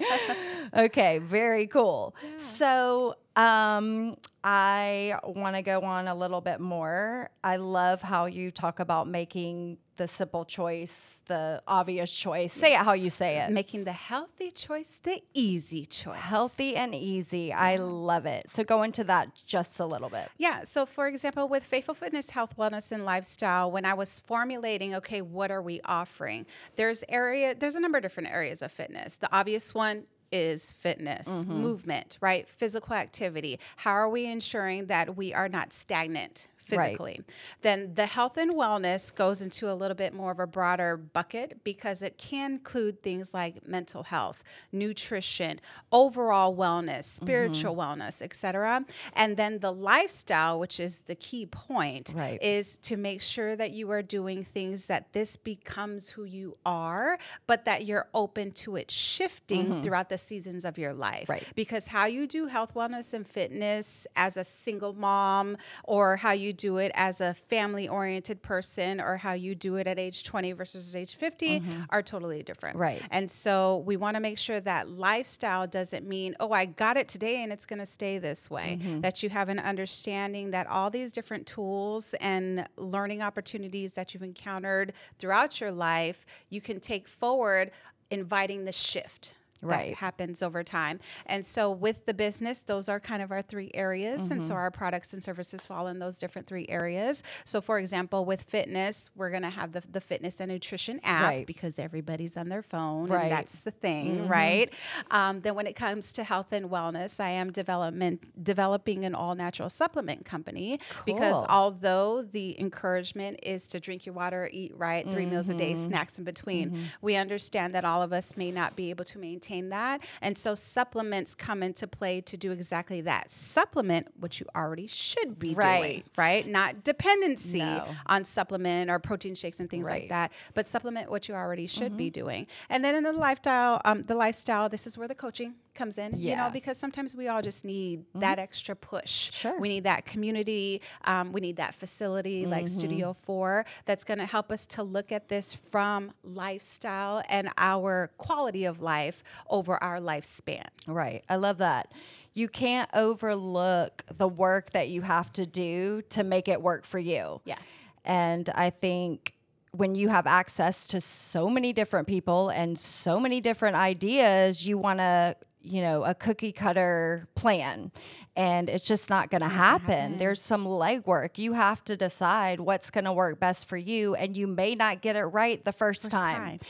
okay, 0.75 1.19
very 1.19 1.67
cool. 1.67 2.15
So, 2.37 3.15
um, 3.37 4.17
I 4.43 5.19
want 5.25 5.57
to 5.57 5.63
go 5.63 5.83
on 5.83 6.09
a 6.09 6.15
little 6.15 6.41
bit 6.41 6.59
more. 6.59 7.31
I 7.45 7.57
love 7.57 8.01
how 8.01 8.27
you 8.27 8.51
talk 8.51 8.81
about 8.81 9.07
making 9.07 9.79
the 9.97 10.09
simple 10.09 10.45
choice, 10.45 11.21
the 11.27 11.63
obvious 11.67 12.11
choice. 12.11 12.53
Say 12.53 12.75
it 12.75 12.79
how 12.79 12.93
you 12.93 13.11
say 13.11 13.39
it. 13.39 13.51
Making 13.51 13.85
the 13.85 13.93
healthy 13.93 14.51
choice 14.51 15.01
the 15.03 15.23
easy 15.35 15.87
choice. 15.87 16.19
Healthy 16.19 16.77
and 16.77 16.95
easy. 16.95 17.53
I 17.53 17.77
love 17.77 18.27
it. 18.27 18.49
So 18.51 18.65
go 18.65 18.83
into 18.83 19.05
that 19.05 19.31
just 19.47 19.81
a 19.81 19.87
little 19.87 20.09
bit. 20.09 20.29
Yeah. 20.39 20.65
So, 20.65 20.87
for 20.87 21.07
example, 21.07 21.49
with 21.49 21.65
Faithful 21.65 21.95
Fitness, 21.95 22.31
Health, 22.31 22.57
Wellness, 22.57 22.93
and 22.93 23.05
Lifestyle, 23.05 23.71
when 23.71 23.85
I 23.85 23.95
was 23.95 24.21
formulating, 24.21 24.95
okay, 24.97 25.23
what 25.23 25.51
are 25.51 25.63
we 25.63 25.81
offering? 25.85 26.47
There's 26.77 27.03
area. 27.09 27.55
There's 27.55 27.75
a 27.75 27.81
number 27.81 27.99
of 27.99 28.03
different 28.03 28.31
areas 28.31 28.63
of 28.63 28.73
fitness. 28.73 29.17
The 29.17 29.35
obvious 29.35 29.75
one 29.75 30.05
is 30.33 30.73
fitness, 30.73 31.29
Mm-hmm. 31.29 31.63
movement, 31.63 32.19
right? 32.21 32.49
Physical 32.49 32.95
activity. 32.95 33.59
How 33.77 33.93
are 33.93 34.09
we 34.09 34.27
ensuring 34.27 34.87
that 34.87 35.17
we 35.17 35.33
are 35.35 35.49
not 35.49 35.73
stagnant? 35.73 36.49
Physically, 36.67 37.21
then 37.63 37.95
the 37.95 38.07
health 38.07 38.37
and 38.37 38.53
wellness 38.53 39.15
goes 39.15 39.41
into 39.41 39.71
a 39.71 39.75
little 39.75 39.95
bit 39.95 40.13
more 40.13 40.33
of 40.33 40.41
a 40.41 40.47
broader 40.47 40.97
bucket 40.97 41.63
because 41.65 42.03
it 42.03 42.19
can 42.19 42.53
include 42.55 43.03
things 43.03 43.33
like 43.33 43.67
mental 43.67 44.03
health, 44.05 44.43
nutrition, 44.73 45.61
overall 45.93 46.55
wellness, 46.55 47.05
spiritual 47.05 47.75
Mm-hmm. 47.75 47.81
wellness, 48.03 48.23
etc. 48.23 48.85
And 49.15 49.37
then 49.37 49.61
the 49.61 49.73
lifestyle, 49.73 50.59
which 50.59 50.79
is 50.81 51.03
the 51.03 51.15
key 51.15 51.47
point, 51.47 52.13
Right. 52.17 52.43
is 52.43 52.77
to 52.79 52.97
make 52.97 53.21
sure 53.23 53.57
that 53.57 53.71
you 53.73 53.91
are 53.91 54.03
doing 54.03 54.45
things 54.45 54.87
that 54.87 55.13
this 55.13 55.37
becomes 55.37 56.11
who 56.11 56.25
you 56.25 56.57
are, 56.65 57.19
but 57.47 57.65
that 57.65 57.85
you're 57.87 58.09
open 58.15 58.53
to 58.53 58.77
it 58.77 58.91
shifting 58.91 59.83
throughout 59.83 60.09
the 60.09 60.19
seasons 60.19 60.65
of 60.65 60.79
your 60.79 60.93
life. 60.93 61.23
Mm-hmm. 61.25 61.33
Right. 61.33 61.47
Because 61.55 61.87
how 61.89 62.07
you 62.07 62.27
do 62.27 62.47
health, 62.47 62.75
wellness, 62.75 63.13
and 63.15 63.27
fitness 63.27 64.07
as 64.17 64.37
a 64.37 64.45
single 64.45 64.93
mom, 64.93 65.57
or 65.85 66.17
how 66.17 66.33
you 66.33 66.53
do 66.57 66.79
it 66.79 66.91
as 66.95 67.21
a 67.21 67.35
family 67.35 67.89
oriented 67.89 68.43
person, 68.43 69.01
or 69.01 69.17
how 69.17 69.33
you 69.33 69.55
do 69.55 69.77
it 69.77 69.87
at 69.87 69.99
age 69.99 70.25
20 70.25 70.53
versus 70.53 70.97
age 70.97 71.15
50 71.15 71.63
are 71.91 72.03
totally 72.03 72.43
different. 72.43 72.75
Mm-hmm. 72.75 72.83
Right. 72.83 73.03
And 73.11 73.31
so 73.31 73.79
we 73.87 73.97
want 73.97 74.17
to 74.17 74.21
make 74.21 74.39
sure 74.39 74.61
that 74.61 74.89
lifestyle 74.89 75.67
doesn't 75.67 76.07
mean, 76.07 76.35
oh, 76.41 76.53
I 76.53 76.65
got 76.65 76.97
it 76.97 77.09
today 77.09 77.43
and 77.43 77.53
it's 77.53 77.67
going 77.67 77.79
to 77.79 77.87
stay 77.87 78.19
this 78.19 78.51
way. 78.51 78.79
Mm-hmm. 78.81 79.01
That 79.01 79.23
you 79.23 79.29
have 79.29 79.49
an 79.49 79.59
understanding 79.59 80.51
that 80.51 80.67
all 80.67 80.91
these 80.91 81.13
different 81.13 81.47
tools 81.47 82.15
and 82.21 82.67
learning 82.77 83.23
opportunities 83.23 83.93
that 83.93 84.15
you've 84.15 84.23
encountered 84.23 84.93
throughout 85.19 85.61
your 85.61 85.71
life, 85.71 86.27
you 86.49 86.61
can 86.61 86.81
take 86.81 87.07
forward, 87.07 87.71
inviting 88.11 88.65
the 88.65 88.73
shift. 88.73 89.35
Right. 89.63 89.91
That 89.91 89.97
happens 89.99 90.43
over 90.43 90.63
time. 90.63 91.01
And 91.27 91.45
so 91.47 91.71
with 91.71 92.07
the 92.07 92.15
business, 92.15 92.61
those 92.61 92.89
are 92.89 93.01
kind 93.01 93.23
of 93.23 93.31
our 93.31 93.43
three 93.43 93.71
areas. 93.75 94.21
And 94.31 94.41
Mm-hmm. 94.41 94.49
so 94.49 94.55
our 94.55 94.71
products 94.71 95.13
and 95.15 95.23
services 95.23 95.65
fall 95.67 95.87
in 95.87 95.99
those 95.99 96.19
different 96.19 96.47
three 96.47 96.67
areas. 96.69 97.23
So 97.45 97.61
for 97.61 97.79
example, 97.79 98.25
with 98.25 98.43
fitness, 98.43 99.11
we're 99.17 99.31
going 99.31 99.43
to 99.43 99.51
have 99.51 99.73
the, 99.73 99.83
the 99.91 100.01
fitness 100.01 100.41
and 100.41 100.51
nutrition 100.51 101.01
app 101.05 101.25
Right. 101.25 101.47
because 101.47 101.79
everybody's 101.79 102.37
on 102.37 102.49
their 102.49 102.63
phone. 102.63 103.09
Right. 103.09 103.23
And 103.25 103.33
that's 103.33 103.61
the 103.61 103.71
thing, 103.71 104.19
Mm-hmm. 104.19 104.29
right? 104.29 104.73
Um, 105.11 105.41
then 105.41 105.55
when 105.55 105.67
it 105.67 105.75
comes 105.77 106.13
to 106.13 106.25
health 106.25 106.53
and 106.53 106.69
wellness, 106.71 107.19
I 107.21 107.31
am 107.31 107.51
development 107.53 108.43
developing 108.45 109.05
an 109.05 109.15
all 109.15 109.35
natural 109.35 109.69
supplement 109.69 110.25
company 110.25 110.79
because 111.05 111.45
although 111.49 112.23
the 112.23 112.59
encouragement 112.61 113.39
is 113.43 113.67
to 113.69 113.81
drink 113.81 114.05
your 114.07 114.15
water, 114.15 114.51
eat 114.53 114.73
right, 114.77 115.05
3 115.09 115.27
meals 115.27 115.49
a 115.49 115.55
day, 115.55 115.73
Mm-hmm. 115.73 115.87
snacks 115.87 116.19
in 116.19 116.25
between, 116.25 116.79
we 117.01 117.17
understand 117.17 117.75
that 117.75 117.85
all 117.85 118.03
of 118.03 118.13
us 118.13 118.37
may 118.37 118.51
not 118.51 118.77
be 118.77 118.91
able 118.91 119.05
to 119.07 119.19
maintain 119.19 119.46
that. 119.71 120.01
And 120.21 120.37
so 120.37 120.55
supplements 120.55 121.35
come 121.35 121.63
into 121.63 121.87
play 121.87 122.21
to 122.23 122.37
do 122.37 122.53
exactly 122.53 123.01
that. 123.03 123.31
Supplement 123.31 124.09
what 124.19 124.39
you 124.41 124.47
already 124.55 124.87
should 124.87 125.39
be 125.39 125.49
doing, 125.55 125.57
Right. 125.57 126.05
right? 126.17 126.47
Not 126.47 126.85
dependency 126.85 127.59
No. 127.61 127.95
on 128.07 128.25
supplement 128.25 128.91
or 128.91 128.99
protein 128.99 129.35
shakes 129.35 129.61
and 129.61 129.71
things 129.71 129.87
Right. 129.87 130.03
like 130.03 130.09
that, 130.11 130.33
but 130.55 130.69
supplement 130.69 131.11
what 131.11 131.29
you 131.29 131.35
already 131.35 131.67
should 131.67 131.97
be 131.97 132.07
Mm-hmm. 132.11 132.21
doing. 132.21 132.47
And 132.69 132.85
then 132.85 132.95
in 132.95 133.05
the 133.05 133.13
lifestyle, 133.13 133.81
um, 133.85 134.03
the 134.03 134.15
lifestyle, 134.15 134.69
this 134.69 134.87
is 134.87 134.99
where 134.99 135.09
the 135.09 135.15
coaching 135.15 135.55
comes 135.77 135.99
in. 135.99 136.13
You 136.17 136.31
Yeah. 136.31 136.35
Mm-hmm. 136.37 136.45
know, 136.47 136.51
because 136.51 136.79
sometimes 136.79 137.15
we 137.15 137.29
all 137.29 137.43
just 137.43 137.65
need 137.65 138.05
that 138.17 138.39
extra 138.39 138.75
push. 138.75 139.31
Sure. 139.33 139.59
We 139.61 139.69
need 139.69 139.85
that 139.85 140.05
community. 140.07 140.81
Um, 141.05 141.31
we 141.33 141.41
need 141.41 141.57
that 141.57 141.75
facility 141.75 142.47
like 142.47 142.65
Mm-hmm. 142.65 142.79
Studio 142.79 143.17
Four 143.25 143.65
that's 143.85 144.03
going 144.05 144.19
to 144.19 144.27
help 144.27 144.51
us 144.51 144.67
to 144.67 144.83
look 144.83 145.13
at 145.13 145.29
this 145.29 145.53
from 145.55 146.13
lifestyle 146.25 147.23
and 147.29 147.51
our 147.59 148.11
quality 148.19 148.65
of 148.65 148.81
life 148.81 149.23
over 149.49 149.81
our 149.83 150.01
lifespan. 150.01 150.65
Right. 150.87 151.23
I 151.29 151.37
love 151.37 151.59
that. 151.59 151.93
You 152.35 152.49
can't 152.49 152.91
overlook 152.93 154.05
the 154.19 154.29
work 154.29 154.71
that 154.71 154.89
you 154.89 155.03
have 155.03 155.33
to 155.35 155.47
do 155.47 156.03
to 156.11 156.23
make 156.25 156.49
it 156.49 156.61
work 156.63 156.85
for 156.85 156.99
you. 156.99 157.41
Yeah. 157.45 157.59
And 158.05 158.49
I 158.55 158.71
think 158.71 159.33
when 159.73 159.95
you 159.95 160.09
have 160.09 160.27
access 160.27 160.87
to 160.89 161.01
so 161.01 161.51
many 161.51 161.73
different 161.73 162.07
people 162.09 162.49
and 162.51 162.79
so 162.79 163.19
many 163.21 163.41
different 163.41 163.77
ideas, 163.77 164.67
you 164.67 164.79
want 164.79 165.01
to, 165.01 165.37
you 165.67 165.83
know, 165.83 166.05
a 166.05 166.15
cookie 166.15 166.53
cutter 166.53 167.29
plan. 167.35 167.91
And 168.37 168.69
it's 168.69 168.87
just 168.87 169.09
not 169.09 169.31
going 169.31 169.41
to 169.41 169.49
happen. 169.49 170.19
There's 170.19 170.43
some 170.43 170.67
legwork. 170.67 171.39
You 171.39 171.55
have 171.55 171.83
to 171.85 171.97
decide 171.97 172.61
what's 172.61 172.91
going 172.91 173.05
to 173.05 173.13
work 173.13 173.41
best 173.41 173.67
for 173.67 173.79
you. 173.79 174.15
And 174.15 174.37
you 174.37 174.47
may 174.47 174.75
not 174.75 175.01
get 175.01 175.17
it 175.17 175.25
right 175.25 175.65
the 175.65 175.73
first, 175.73 176.11
time. 176.11 176.37
time. 176.37 176.61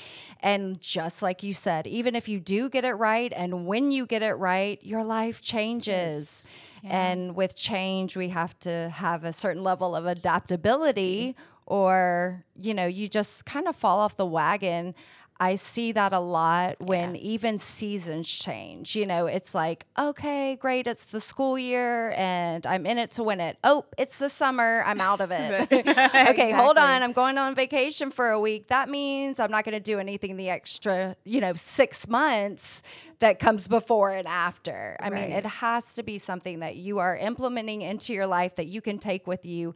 And 0.41 0.81
just 0.81 1.23
like 1.23 1.43
you 1.43 1.55
said, 1.55 1.89
even 1.89 2.15
if 2.15 2.29
you 2.29 2.39
do 2.39 2.69
get 2.69 2.85
it 2.85 2.93
right, 2.93 3.33
and 3.35 3.67
when 3.67 3.91
you 3.91 4.07
get 4.07 4.23
it 4.23 4.35
right, 4.35 4.79
your 4.85 5.03
life 5.03 5.41
changes. 5.41 6.47
And 6.89 7.35
with 7.35 7.57
change, 7.57 8.17
we 8.17 8.29
have 8.29 8.57
to 8.61 8.91
have 8.91 9.25
a 9.25 9.33
certain 9.33 9.65
level 9.65 9.97
of 9.97 10.07
adaptability, 10.07 11.35
or, 11.67 12.45
you 12.55 12.75
know, 12.75 12.87
you 12.87 13.09
just 13.09 13.45
kind 13.45 13.67
of 13.67 13.75
fall 13.75 13.99
off 13.99 14.17
the 14.17 14.25
wagon. 14.25 14.95
I 15.39 15.57
see 15.57 15.93
that 15.93 16.13
a 16.13 16.19
lot 16.19 16.81
when 16.81 17.15
even 17.17 17.59
seasons 17.59 18.27
change. 18.29 18.97
You 18.97 19.05
know, 19.05 19.27
it's 19.27 19.55
like, 19.55 19.85
okay, 19.99 20.57
great, 20.57 20.87
it's 20.87 21.07
the 21.07 21.21
school 21.21 21.59
year 21.59 22.13
and 22.17 22.67
I'm 22.67 22.87
in 22.87 22.97
it 22.97 23.11
to 23.13 23.23
win 23.23 23.41
it. 23.41 23.59
Oh, 23.63 23.85
it's 23.99 24.19
the 24.19 24.31
summer, 24.31 24.83
I'm 24.87 25.01
out 25.01 25.21
of 25.21 25.31
it. 25.33 25.73
okay, 25.73 26.53
hold 26.53 26.79
on, 26.79 27.03
I'm 27.03 27.13
going 27.13 27.37
on 27.37 27.55
vacation 27.55 28.11
for 28.11 28.31
a 28.31 28.41
week. 28.41 28.69
That 28.69 28.89
means 28.89 29.39
I'm 29.39 29.51
not 29.51 29.65
going 29.65 29.75
to 29.75 29.81
do 29.81 29.99
anything 29.99 30.37
the 30.37 30.49
extra, 30.49 31.17
you 31.25 31.41
know, 31.41 31.53
six 31.53 32.09
months 32.09 32.83
that 33.19 33.39
comes 33.39 33.69
before 33.69 34.13
and 34.13 34.27
after. 34.27 34.97
I 35.01 35.11
mean, 35.11 35.33
it 35.33 35.47
has 35.47 35.95
to 35.95 36.03
be 36.03 36.19
something 36.19 36.61
that 36.61 36.77
you 36.77 36.99
are 36.99 37.17
implementing 37.17 37.83
into 37.83 38.13
your 38.15 38.27
life 38.27 38.55
that 38.57 38.67
you 38.67 38.81
can 38.81 38.99
take 38.99 39.27
with 39.27 39.45
you 39.45 39.75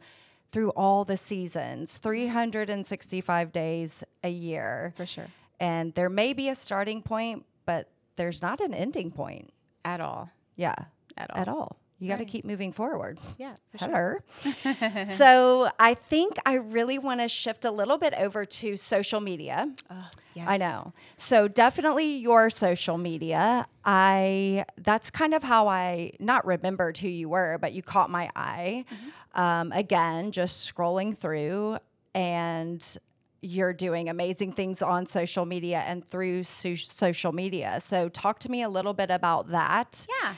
through 0.51 0.69
all 0.71 1.05
the 1.05 1.17
seasons, 1.17 1.93
mm-hmm. 1.93 2.09
365 2.09 3.51
days 3.51 4.03
a 4.23 4.29
year. 4.29 4.93
For 4.97 5.05
sure. 5.05 5.27
And 5.61 5.93
there 5.93 6.09
may 6.09 6.33
be 6.33 6.49
a 6.49 6.55
starting 6.55 7.01
point, 7.01 7.45
but 7.65 7.87
there's 8.17 8.41
not 8.41 8.59
an 8.59 8.73
ending 8.73 9.11
point. 9.11 9.51
At 9.85 10.01
all. 10.01 10.29
Yeah. 10.55 10.75
At 11.17 11.31
all. 11.31 11.41
At 11.41 11.47
all. 11.47 11.77
You 11.99 12.07
got 12.07 12.15
to 12.17 12.23
Right. 12.23 12.27
keep 12.31 12.45
moving 12.45 12.71
forward. 12.73 13.19
Yeah. 13.37 13.55
For 13.71 13.77
sure. 13.77 14.23
So 15.11 15.69
I 15.79 15.93
think 15.93 16.37
I 16.47 16.53
really 16.55 16.97
want 16.97 17.21
to 17.21 17.27
shift 17.27 17.63
a 17.65 17.69
little 17.71 17.97
bit 17.99 18.13
over 18.17 18.43
to 18.45 18.75
social 18.77 19.19
media. 19.21 19.69
Oh, 19.89 20.09
I 20.47 20.57
know. 20.57 20.93
So 21.15 21.47
definitely 21.47 22.15
your 22.17 22.49
social 22.49 22.97
media. 22.97 23.67
I 23.85 24.65
that's 24.77 25.11
kind 25.11 25.33
of 25.35 25.43
how 25.43 25.67
I 25.67 26.13
not 26.19 26.45
remembered 26.45 26.97
who 26.97 27.07
you 27.07 27.29
were, 27.29 27.57
but 27.61 27.73
you 27.73 27.83
caught 27.83 28.09
my 28.09 28.29
eye. 28.35 28.85
Um, 29.35 29.71
again, 29.71 30.31
just 30.31 30.73
scrolling 30.73 31.15
through, 31.17 31.77
and 32.15 32.83
you're 33.41 33.73
doing 33.73 34.09
amazing 34.09 34.53
things 34.53 34.81
on 34.81 35.05
social 35.05 35.45
media 35.45 35.83
and 35.87 36.07
through 36.07 36.43
so- 36.43 36.75
social 36.75 37.31
media. 37.31 37.81
So 37.83 38.09
talk 38.09 38.39
to 38.39 38.49
me 38.49 38.61
a 38.61 38.69
little 38.69 38.93
bit 38.93 39.09
about 39.09 39.49
that. 39.49 40.05
Yeah. 40.21 40.35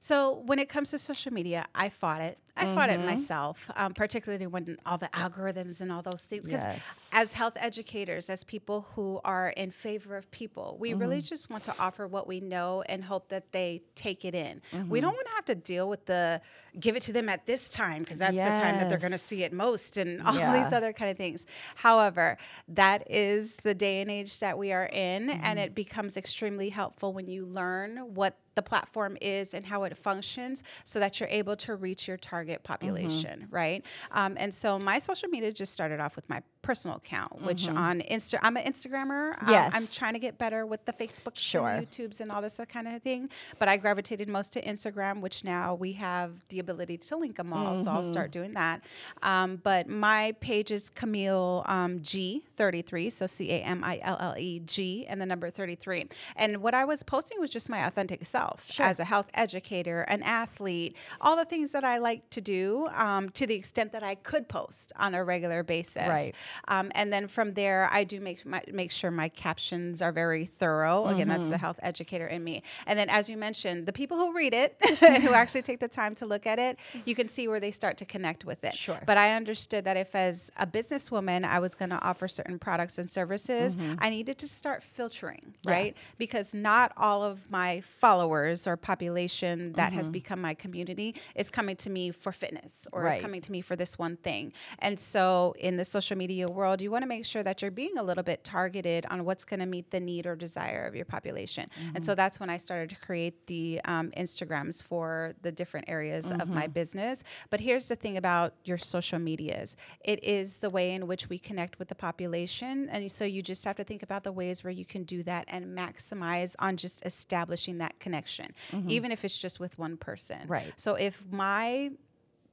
So 0.00 0.42
when 0.46 0.58
it 0.58 0.68
comes 0.68 0.90
to 0.92 0.98
social 0.98 1.32
media, 1.32 1.66
I 1.74 1.88
fought 1.88 2.20
it. 2.20 2.38
I 2.58 2.74
fought 2.74 2.90
it 2.90 2.98
mm-hmm. 2.98 3.06
myself, 3.06 3.70
um, 3.76 3.94
particularly 3.94 4.46
when 4.46 4.76
all 4.84 4.98
the 4.98 5.08
algorithms 5.08 5.80
and 5.80 5.92
all 5.92 6.02
those 6.02 6.22
things. 6.22 6.46
Because 6.46 6.64
Yes. 6.64 7.10
as 7.12 7.32
health 7.32 7.56
educators, 7.56 8.28
as 8.30 8.44
people 8.44 8.86
who 8.94 9.20
are 9.24 9.50
in 9.50 9.70
favor 9.70 10.16
of 10.16 10.30
people, 10.30 10.76
we 10.80 10.94
really 10.94 11.18
mm-hmm. 11.18 11.24
just 11.24 11.50
want 11.50 11.64
to 11.64 11.74
offer 11.78 12.06
what 12.06 12.26
we 12.26 12.40
know 12.40 12.82
and 12.88 13.04
hope 13.04 13.28
that 13.28 13.52
they 13.52 13.82
take 13.94 14.24
it 14.24 14.34
in. 14.34 14.60
We 14.72 14.78
mm-hmm. 14.78 14.94
don't 14.94 15.14
want 15.14 15.26
to 15.28 15.34
have 15.34 15.44
to 15.46 15.54
deal 15.54 15.88
with 15.88 16.06
the 16.06 16.40
give 16.78 16.96
it 16.96 17.02
to 17.02 17.12
them 17.12 17.28
at 17.28 17.46
this 17.46 17.68
time 17.68 18.02
because 18.02 18.18
that's 18.18 18.36
the 18.36 18.42
time 18.42 18.78
that 18.78 18.88
they're 18.88 18.98
going 18.98 19.12
to 19.12 19.18
see 19.18 19.42
it 19.42 19.52
most 19.52 19.96
and 19.96 20.22
all 20.26 20.34
Yeah. 20.34 20.62
these 20.62 20.72
other 20.72 20.92
kind 20.92 21.10
of 21.10 21.16
things. 21.16 21.46
However, 21.76 22.38
that 22.68 23.10
is 23.10 23.56
the 23.56 23.74
day 23.74 24.00
and 24.00 24.10
age 24.10 24.38
that 24.40 24.58
we 24.58 24.72
are 24.72 24.86
in, 24.86 25.30
and 25.30 25.58
it 25.58 25.74
becomes 25.74 26.16
extremely 26.16 26.70
helpful 26.70 27.12
when 27.12 27.28
you 27.28 27.46
learn 27.46 28.14
what 28.14 28.36
the 28.58 28.62
platform 28.62 29.16
is 29.20 29.54
and 29.54 29.64
how 29.64 29.84
it 29.84 29.96
functions 29.96 30.64
so 30.82 30.98
that 30.98 31.20
you're 31.20 31.28
able 31.28 31.54
to 31.54 31.76
reach 31.76 32.08
your 32.08 32.16
target 32.16 32.64
population, 32.64 33.46
right? 33.52 33.84
Um, 34.10 34.34
and 34.36 34.52
so 34.52 34.80
my 34.80 34.98
social 34.98 35.28
media 35.28 35.52
just 35.52 35.72
started 35.72 36.00
off 36.00 36.16
with 36.16 36.28
my 36.28 36.42
personal 36.68 36.98
account, 36.98 37.40
which 37.40 37.66
on 37.66 38.02
Insta, 38.02 38.38
I'm 38.42 38.58
an 38.58 38.70
Instagrammer. 38.70 39.32
Yes. 39.48 39.72
I'm 39.74 39.86
trying 39.86 40.12
to 40.12 40.18
get 40.18 40.36
better 40.36 40.66
with 40.66 40.84
the 40.84 40.92
Facebook, 40.92 41.32
Sure. 41.32 41.66
and 41.66 41.90
YouTubes 41.90 42.20
and 42.20 42.30
all 42.30 42.42
this 42.42 42.60
kind 42.68 42.86
of 42.86 43.02
thing. 43.02 43.30
But 43.58 43.68
I 43.68 43.78
gravitated 43.78 44.28
most 44.28 44.52
to 44.52 44.62
Instagram, 44.62 45.22
which 45.22 45.44
now 45.44 45.74
we 45.74 45.92
have 45.92 46.32
the 46.50 46.58
ability 46.58 46.98
to 46.98 47.16
link 47.16 47.38
them 47.38 47.54
all. 47.54 47.74
So 47.74 47.90
I'll 47.90 48.04
start 48.04 48.32
doing 48.32 48.52
that. 48.52 48.82
Um, 49.22 49.56
but 49.62 49.88
my 49.88 50.32
page 50.40 50.70
is 50.70 50.90
Camille 50.90 51.62
um, 51.64 52.00
G33, 52.00 53.10
so 53.12 53.26
C 53.26 53.50
A 53.50 53.60
M 53.60 53.82
I 53.82 53.98
L 54.02 54.18
L 54.20 54.34
E 54.36 54.60
G, 54.60 55.06
and 55.08 55.22
the 55.22 55.26
number 55.26 55.48
33. 55.48 56.08
And 56.36 56.58
what 56.58 56.74
I 56.74 56.84
was 56.84 57.02
posting 57.02 57.40
was 57.40 57.48
just 57.48 57.70
my 57.70 57.86
authentic 57.86 58.26
self 58.26 58.68
as 58.78 59.00
a 59.00 59.04
health 59.06 59.30
educator, 59.32 60.02
an 60.02 60.22
athlete, 60.22 60.94
all 61.22 61.34
the 61.34 61.46
things 61.46 61.70
that 61.70 61.84
I 61.84 61.96
like 61.96 62.28
to 62.28 62.42
do 62.42 62.88
um, 62.94 63.30
to 63.30 63.46
the 63.46 63.54
extent 63.54 63.92
that 63.92 64.02
I 64.02 64.16
could 64.16 64.48
post 64.48 64.92
on 64.96 65.14
a 65.14 65.24
regular 65.24 65.62
basis. 65.62 66.06
Right. 66.06 66.34
Um, 66.66 66.90
and 66.94 67.12
then 67.12 67.28
from 67.28 67.54
there, 67.54 67.88
I 67.92 68.04
do 68.04 68.20
make 68.20 68.44
my, 68.44 68.62
make 68.72 68.90
sure 68.90 69.10
my 69.10 69.28
captions 69.28 70.02
are 70.02 70.12
very 70.12 70.46
thorough. 70.46 71.06
Again, 71.06 71.28
that's 71.28 71.42
Mm-hmm. 71.42 71.50
the 71.52 71.58
health 71.58 71.78
educator 71.82 72.26
in 72.26 72.42
me. 72.42 72.62
And 72.86 72.98
then, 72.98 73.08
as 73.08 73.28
you 73.28 73.36
mentioned, 73.36 73.86
the 73.86 73.92
people 73.92 74.16
who 74.16 74.34
read 74.34 74.52
it 74.54 74.76
and 75.02 75.22
who 75.26 75.32
actually 75.32 75.62
take 75.62 75.78
the 75.80 75.88
time 75.88 76.14
to 76.16 76.26
look 76.26 76.46
at 76.46 76.58
it, 76.58 76.78
you 77.04 77.14
can 77.14 77.28
see 77.28 77.46
where 77.48 77.60
they 77.60 77.70
start 77.70 77.96
to 77.98 78.04
connect 78.04 78.44
with 78.44 78.64
it. 78.64 78.74
Sure. 78.74 79.00
But 79.06 79.16
I 79.18 79.34
understood 79.34 79.84
that 79.84 79.96
if, 79.96 80.14
as 80.14 80.50
a 80.58 80.66
businesswoman, 80.66 81.44
I 81.44 81.58
was 81.58 81.74
going 81.74 81.90
to 81.90 82.00
offer 82.02 82.28
certain 82.28 82.58
products 82.58 82.98
and 82.98 83.10
services, 83.10 83.76
I 83.98 84.10
needed 84.10 84.38
to 84.38 84.48
start 84.48 84.82
filtering, 84.82 85.38
Mm-hmm. 85.38 85.68
Yeah. 85.68 85.72
right? 85.72 85.96
Because 86.18 86.54
not 86.54 86.92
all 86.96 87.22
of 87.22 87.50
my 87.50 87.80
followers 87.82 88.66
or 88.66 88.76
population 88.76 89.72
that 89.74 89.92
has 89.92 90.10
become 90.10 90.40
my 90.40 90.54
community 90.54 91.14
is 91.34 91.50
coming 91.50 91.76
to 91.76 91.90
me 91.90 92.10
for 92.10 92.32
fitness 92.32 92.86
or 92.92 93.02
Right. 93.02 93.16
is 93.18 93.22
coming 93.22 93.40
to 93.42 93.52
me 93.52 93.60
for 93.62 93.74
this 93.76 93.98
one 93.98 94.16
thing. 94.16 94.52
And 94.80 94.98
so, 95.00 95.54
in 95.58 95.76
the 95.76 95.84
social 95.84 96.16
media 96.16 96.37
world, 96.46 96.80
you 96.80 96.90
want 96.90 97.02
to 97.02 97.08
make 97.08 97.26
sure 97.26 97.42
that 97.42 97.60
you're 97.60 97.70
being 97.70 97.98
a 97.98 98.02
little 98.02 98.22
bit 98.22 98.44
targeted 98.44 99.04
on 99.10 99.24
what's 99.24 99.44
going 99.44 99.60
to 99.60 99.66
meet 99.66 99.90
the 99.90 99.98
need 99.98 100.26
or 100.26 100.36
desire 100.36 100.86
of 100.86 100.94
your 100.94 101.04
population. 101.04 101.68
And 101.94 102.04
so, 102.04 102.12
mm-hmm. 102.12 102.16
that's 102.16 102.38
when 102.38 102.50
I 102.50 102.56
started 102.56 102.90
to 102.90 102.96
create 102.96 103.46
the 103.46 103.80
um, 103.84 104.10
Instagrams 104.16 104.82
for 104.82 105.34
the 105.42 105.50
different 105.50 105.88
areas 105.88 106.30
of 106.30 106.48
my 106.48 106.64
mm-hmm. 106.64 106.72
business. 106.72 107.24
But 107.50 107.60
here's 107.60 107.88
the 107.88 107.96
thing 107.96 108.16
about 108.16 108.54
your 108.64 108.78
social 108.78 109.18
medias 109.18 109.76
it 110.04 110.22
is 110.22 110.58
the 110.58 110.70
way 110.70 110.92
in 110.92 111.06
which 111.06 111.28
we 111.28 111.38
connect 111.38 111.78
with 111.78 111.88
the 111.88 111.94
population. 111.94 112.88
And 112.90 113.10
so, 113.10 113.24
you 113.24 113.42
just 113.42 113.64
have 113.64 113.76
to 113.76 113.84
think 113.84 114.02
about 114.02 114.24
the 114.24 114.32
ways 114.32 114.62
where 114.62 114.70
you 114.70 114.84
can 114.84 115.04
do 115.04 115.22
that 115.24 115.46
and 115.48 115.76
maximize 115.76 116.54
on 116.58 116.76
just 116.76 117.04
establishing 117.04 117.78
that 117.78 117.98
connection, 117.98 118.54
mm-hmm. 118.70 118.90
even 118.90 119.12
if 119.12 119.24
it's 119.24 119.38
just 119.38 119.58
with 119.58 119.78
one 119.78 119.96
person. 119.96 120.46
Right. 120.46 120.72
So, 120.76 120.94
if 120.94 121.22
my 121.30 121.90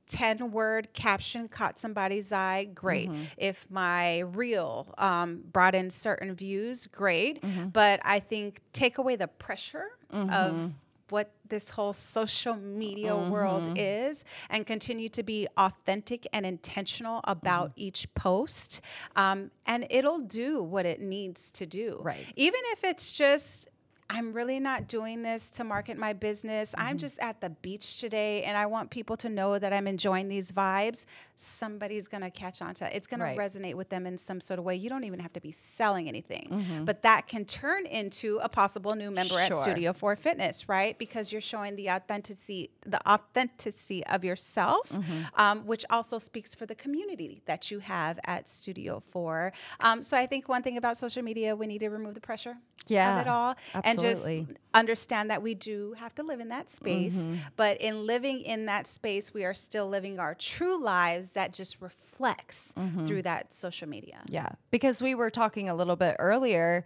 10 0.07 0.51
word 0.51 0.93
caption 0.93 1.47
caught 1.47 1.79
somebody's 1.79 2.31
eye, 2.31 2.65
great. 2.65 3.09
Mm-hmm. 3.09 3.23
If 3.37 3.65
my 3.69 4.19
reel 4.19 4.93
um, 4.97 5.43
brought 5.51 5.75
in 5.75 5.89
certain 5.89 6.35
views, 6.35 6.87
great. 6.87 7.41
Mm-hmm. 7.41 7.69
But 7.69 7.99
I 8.03 8.19
think 8.19 8.61
take 8.73 8.97
away 8.97 9.15
the 9.15 9.27
pressure 9.27 9.89
of 10.11 10.29
mm-hmm. 10.29 10.67
what 11.09 11.31
this 11.49 11.69
whole 11.69 11.93
social 11.93 12.55
media 12.55 13.15
world 13.15 13.73
is 13.75 14.23
and 14.49 14.65
continue 14.65 15.09
to 15.09 15.23
be 15.23 15.47
authentic 15.57 16.27
and 16.33 16.45
intentional 16.45 17.21
about 17.25 17.71
each 17.75 18.11
post. 18.13 18.81
Um, 19.15 19.51
and 19.65 19.85
it'll 19.89 20.19
do 20.19 20.61
what 20.63 20.85
it 20.85 21.01
needs 21.01 21.51
to 21.51 21.65
do. 21.65 21.99
Right. 22.01 22.25
Even 22.35 22.61
if 22.71 22.83
it's 22.83 23.11
just, 23.11 23.67
I'm 24.07 24.33
really 24.33 24.59
not 24.59 24.87
doing 24.87 25.23
this 25.23 25.49
to 25.51 25.63
market 25.63 25.97
my 25.97 26.13
business. 26.13 26.71
Mm-hmm. 26.71 26.87
I'm 26.87 26.97
just 26.99 27.17
at 27.19 27.41
the 27.41 27.49
beach 27.49 27.99
today 27.99 28.43
and 28.43 28.55
I 28.55 28.67
want 28.67 28.91
people 28.91 29.17
to 29.17 29.29
know 29.29 29.57
that 29.57 29.73
I'm 29.73 29.87
enjoying 29.87 30.27
these 30.27 30.51
vibes. 30.51 31.05
Somebody's 31.35 32.07
going 32.07 32.21
to 32.21 32.29
catch 32.29 32.61
on 32.61 32.75
to 32.75 32.81
that. 32.85 32.95
It's 32.95 33.07
going 33.07 33.19
Right. 33.19 33.35
to 33.35 33.41
resonate 33.41 33.73
with 33.73 33.89
them 33.89 34.05
in 34.05 34.17
some 34.19 34.39
sort 34.39 34.59
of 34.59 34.65
way. 34.65 34.75
You 34.75 34.89
don't 34.89 35.05
even 35.05 35.19
have 35.19 35.33
to 35.33 35.41
be 35.41 35.51
selling 35.51 36.07
anything, 36.07 36.49
Mm-hmm. 36.51 36.85
but 36.85 37.01
that 37.01 37.27
can 37.27 37.45
turn 37.45 37.85
into 37.87 38.37
a 38.43 38.47
possible 38.49 38.95
new 38.95 39.09
member 39.09 39.39
at 39.39 39.55
Studio 39.55 39.91
4 39.91 40.15
Fitness, 40.15 40.69
right? 40.69 40.97
Because 40.99 41.31
you're 41.31 41.41
showing 41.41 41.75
the 41.75 41.89
authenticity, 41.89 42.69
the 42.85 42.99
authenticity 43.11 44.05
of 44.05 44.23
yourself, 44.23 44.87
Mm-hmm. 44.91 45.41
um, 45.41 45.65
which 45.65 45.83
also 45.89 46.19
speaks 46.19 46.53
for 46.53 46.65
the 46.67 46.75
community 46.75 47.41
that 47.47 47.71
you 47.71 47.79
have 47.79 48.19
at 48.25 48.47
Studio 48.47 49.01
4. 49.09 49.51
Um, 49.79 50.01
so 50.03 50.15
I 50.15 50.25
think 50.27 50.47
one 50.47 50.61
thing 50.61 50.77
about 50.77 50.97
social 50.97 51.23
media, 51.23 51.55
we 51.55 51.65
need 51.65 51.79
to 51.79 51.89
remove 51.89 52.13
the 52.13 52.21
pressure 52.21 52.55
Yeah, 52.87 53.19
of 53.19 53.25
it 53.25 53.29
all 53.29 53.55
and 53.83 53.94
absolutely. 54.03 54.45
just 54.47 54.59
understand 54.73 55.29
that 55.31 55.41
we 55.41 55.53
do 55.53 55.93
have 55.97 56.13
to 56.15 56.23
live 56.23 56.39
in 56.39 56.49
that 56.49 56.69
space. 56.69 57.13
Mm-hmm. 57.15 57.35
But 57.55 57.79
in 57.81 58.05
living 58.05 58.41
in 58.41 58.65
that 58.65 58.87
space, 58.87 59.33
we 59.33 59.45
are 59.45 59.53
still 59.53 59.87
living 59.87 60.19
our 60.19 60.35
true 60.35 60.81
lives 60.81 61.31
that 61.31 61.53
just 61.53 61.81
reflects 61.81 62.73
Mm-hmm. 62.77 63.05
through 63.05 63.21
that 63.23 63.53
social 63.53 63.89
media. 63.89 64.21
Yeah, 64.29 64.49
because 64.71 65.01
we 65.01 65.15
were 65.15 65.29
talking 65.29 65.67
a 65.69 65.75
little 65.75 65.97
bit 65.97 66.15
earlier. 66.19 66.85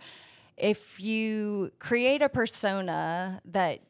If 0.58 1.00
you 1.00 1.72
create 1.78 2.22
a 2.24 2.30
persona 2.30 3.40
that 3.46 3.82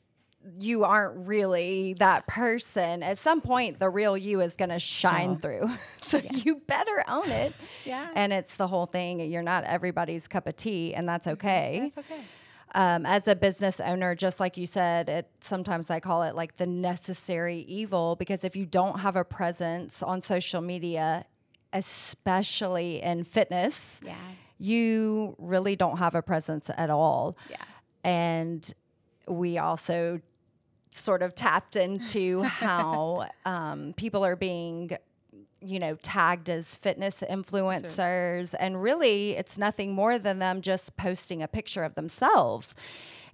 you 0.58 0.84
aren't 0.84 1.28
really 1.28 1.96
that 2.00 2.28
person, 2.28 3.04
at 3.04 3.18
some 3.18 3.42
point 3.42 3.80
the 3.80 3.90
real 3.90 4.18
you 4.18 4.42
is 4.42 4.56
going 4.56 4.70
to 4.70 4.80
shine 4.80 5.38
through. 5.38 5.70
so 6.02 6.22
you 6.32 6.62
better 6.68 7.04
own 7.08 7.30
it. 7.30 7.54
Yeah. 7.86 8.10
And 8.16 8.32
it's 8.34 8.56
the 8.56 8.68
whole 8.68 8.86
thing. 8.86 9.20
You're 9.20 9.42
not 9.42 9.64
everybody's 9.64 10.28
cup 10.28 10.48
of 10.48 10.56
tea, 10.58 10.94
and 10.94 11.08
that's 11.08 11.28
okay. 11.28 11.80
That's 11.84 11.98
okay. 12.00 12.22
Um, 12.76 13.06
as 13.06 13.28
a 13.28 13.36
business 13.36 13.80
owner, 13.80 14.16
just 14.16 14.40
like 14.40 14.56
you 14.58 14.66
said, 14.66 15.10
it 15.10 15.28
sometimes 15.42 15.90
I 15.90 16.00
call 16.00 16.24
it 16.24 16.36
like 16.36 16.58
the 16.58 16.68
necessary 16.68 17.60
evil 17.68 18.16
because 18.16 18.44
if 18.44 18.56
you 18.56 18.66
don't 18.66 19.00
have 19.00 19.16
a 19.16 19.24
presence 19.24 20.04
on 20.04 20.22
social 20.22 20.62
media, 20.62 21.26
especially 21.74 23.02
in 23.02 23.24
fitness, 23.24 24.00
Yeah. 24.04 24.16
you 24.58 25.36
really 25.38 25.76
don't 25.76 25.98
have 25.98 26.16
a 26.16 26.22
presence 26.22 26.70
at 26.78 26.90
all. 26.90 27.36
Yeah. 27.50 27.58
And 28.04 28.72
we 29.28 29.58
also 29.58 30.22
sort 30.92 31.22
of 31.22 31.36
tapped 31.36 31.76
into 31.76 32.42
how 32.44 33.28
um, 33.46 33.94
people 33.96 34.26
are 34.26 34.36
being 34.36 34.92
you 35.62 35.80
know 35.80 35.96
tagged 36.02 36.50
as 36.50 36.76
fitness 36.76 37.24
influencers. 37.30 38.54
and 38.60 38.82
really 38.82 39.32
it's 39.32 39.58
nothing 39.58 39.94
more 39.94 40.18
than 40.18 40.40
them 40.40 40.62
just 40.62 40.96
posting 40.98 41.42
a 41.42 41.48
picture 41.48 41.84
of 41.84 41.96
themselves. 41.96 42.76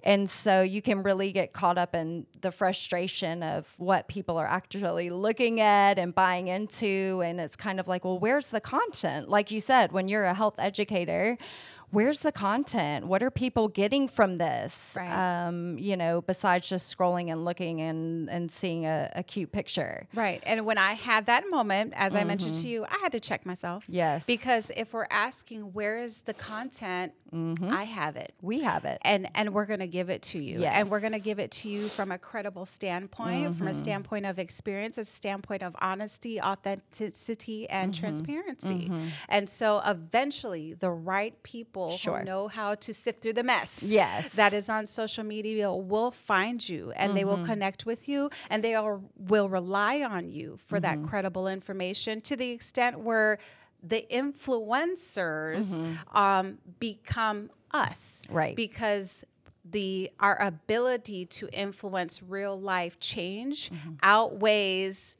And 0.04 0.30
so 0.30 0.62
you 0.62 0.84
can 0.84 1.02
really 1.02 1.32
get 1.32 1.52
caught 1.52 1.80
up 1.80 1.96
in 1.96 2.28
the 2.42 2.52
frustration 2.52 3.42
of 3.42 3.68
what 3.78 4.08
people 4.08 4.38
are 4.38 4.46
actually 4.46 5.10
looking 5.10 5.60
at 5.60 5.98
and 5.98 6.14
buying 6.14 6.48
into 6.48 7.24
and 7.26 7.42
it's 7.42 7.56
kind 7.56 7.80
of 7.80 7.88
like 7.88 8.06
well 8.06 8.20
where's 8.20 8.48
the 8.48 8.62
content? 8.62 9.30
Like 9.30 9.52
you 9.52 9.62
said 9.62 9.92
when 9.92 10.08
you're 10.08 10.26
a 10.26 10.34
health 10.34 10.56
educator 10.60 11.38
where's 11.96 12.20
the 12.20 12.32
content 12.32 13.08
what 13.08 13.24
are 13.24 13.32
people 13.32 13.68
getting 13.68 14.08
from 14.08 14.38
this 14.38 14.94
Right. 14.96 15.12
um, 15.48 15.78
you 15.80 15.96
know 15.98 16.22
besides 16.22 16.68
just 16.68 16.96
scrolling 16.96 17.32
and 17.32 17.46
looking 17.46 17.82
and 17.82 18.30
and 18.30 18.52
seeing 18.52 18.86
a, 18.86 19.12
a 19.16 19.24
cute 19.24 19.52
picture 19.52 20.08
Right. 20.14 20.42
And 20.46 20.66
when 20.66 20.78
I 20.78 20.94
had 20.94 21.26
that 21.26 21.44
moment, 21.50 21.94
as 21.96 22.16
I 22.16 22.24
mentioned 22.24 22.56
to 22.56 22.68
you, 22.68 22.86
I 22.86 22.98
had 23.02 23.12
to 23.14 23.20
check 23.20 23.46
myself. 23.46 23.84
Mm-hmm. 23.84 23.94
Yes. 24.04 24.26
Because 24.26 24.72
if 24.76 24.94
we're 24.94 25.08
asking 25.10 25.74
where 25.74 25.98
is 26.04 26.22
the 26.22 26.34
content, 26.34 27.14
Mm-hmm. 27.34 27.70
I 27.74 27.84
have 27.84 28.16
it. 28.16 28.34
we 28.42 28.62
have 28.62 28.86
it 28.86 28.98
and 29.02 29.28
and 29.36 29.54
we're 29.54 29.66
going 29.66 29.82
to 29.82 29.88
give 29.88 30.10
it 30.10 30.22
to 30.32 30.42
you 30.42 30.64
and 30.64 30.90
we're 30.90 31.02
going 31.02 31.12
to 31.22 31.26
give 31.30 31.38
it 31.40 31.52
to 31.60 31.68
you 31.68 31.88
from 31.90 32.10
a 32.12 32.18
credible 32.18 32.66
standpoint 32.66 33.58
from 33.58 33.68
a 33.68 33.72
Mm-hmm. 33.72 33.82
standpoint 33.82 34.26
of 34.26 34.40
experience 34.40 34.98
a 34.98 35.04
standpoint 35.04 35.62
of 35.62 35.76
honesty 35.82 36.40
authenticity 36.90 37.68
and 37.70 37.94
Mm-hmm. 37.94 38.00
transparency 38.00 38.92
and 39.28 39.50
so 39.50 39.82
eventually 39.86 40.74
the 40.74 40.90
right 40.92 41.42
people 41.44 41.85
Sure. 41.92 42.20
who 42.20 42.26
know 42.26 42.48
how 42.48 42.76
to 42.76 42.94
sift 42.94 43.22
through 43.22 43.34
the 43.34 43.44
mess 43.44 43.82
Yes. 43.84 44.30
that 44.34 44.54
is 44.54 44.70
on 44.70 44.86
social 44.88 45.24
media 45.24 45.72
will 45.72 46.12
find 46.12 46.68
you 46.68 46.92
and 46.96 47.16
they 47.16 47.22
Mm-hmm. 47.22 47.30
will 47.42 47.46
connect 47.46 47.86
with 47.86 48.08
you 48.08 48.30
and 48.50 48.64
they 48.64 48.76
are, 48.76 49.00
will 49.18 49.50
rely 49.50 50.02
on 50.02 50.30
you 50.30 50.58
for 50.68 50.80
Mm-hmm. 50.80 51.04
that 51.04 51.10
credible 51.10 51.48
information 51.48 52.22
to 52.22 52.36
the 52.36 52.50
extent 52.52 53.00
where 53.00 53.38
the 53.84 54.06
influencers 54.12 55.80
um, 56.14 56.58
become 56.80 57.50
us 57.72 58.22
Mm-hmm. 58.26 58.36
Right. 58.36 58.56
because 58.56 59.24
the 59.70 60.12
our 60.20 60.40
ability 60.42 61.26
to 61.26 61.50
influence 61.52 62.22
real 62.24 62.60
life 62.60 63.00
change 63.00 63.70
Mm-hmm. 63.72 63.94
outweighs 64.04 65.18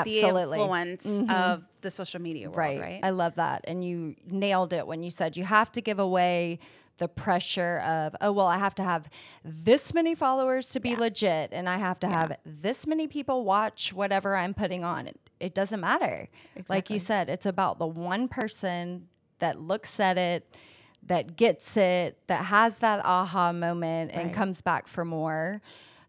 Absolutely. 0.00 0.58
the 0.58 0.62
influence 0.62 1.06
mm-hmm. 1.06 1.30
of 1.30 1.64
the 1.80 1.90
social 1.90 2.20
media 2.20 2.48
world, 2.48 2.58
right. 2.58 2.80
right? 2.80 3.00
I 3.02 3.10
love 3.10 3.36
that. 3.36 3.64
And 3.66 3.84
you 3.84 4.16
nailed 4.28 4.72
it 4.72 4.86
when 4.86 5.02
you 5.02 5.10
said 5.10 5.36
you 5.36 5.44
have 5.44 5.72
to 5.72 5.80
give 5.80 5.98
away 5.98 6.58
the 6.98 7.08
pressure 7.08 7.78
of, 7.80 8.16
oh, 8.20 8.32
well, 8.32 8.46
I 8.46 8.58
have 8.58 8.74
to 8.76 8.82
have 8.82 9.08
this 9.44 9.92
many 9.92 10.14
followers 10.14 10.70
to 10.70 10.80
be 10.80 10.96
legit, 10.96 11.50
and 11.52 11.68
I 11.68 11.76
have 11.78 12.00
to 12.00 12.08
have 12.08 12.36
this 12.44 12.86
many 12.86 13.06
people 13.06 13.44
watch 13.44 13.92
whatever 13.92 14.34
I'm 14.34 14.54
putting 14.54 14.82
on. 14.82 15.06
It, 15.06 15.20
it 15.38 15.54
doesn't 15.54 15.80
matter. 15.80 16.28
Like 16.68 16.88
you 16.88 16.98
said, 16.98 17.28
it's 17.28 17.46
about 17.46 17.78
the 17.78 17.86
one 17.86 18.28
person 18.28 19.08
that 19.40 19.60
looks 19.60 20.00
at 20.00 20.16
it, 20.16 20.56
that 21.02 21.36
gets 21.36 21.76
it, 21.76 22.18
that 22.28 22.46
has 22.46 22.78
that 22.78 23.04
aha 23.04 23.52
moment 23.52 24.12
and 24.14 24.32
comes 24.32 24.60
back 24.62 24.88
for 24.88 25.04
more 25.04 25.60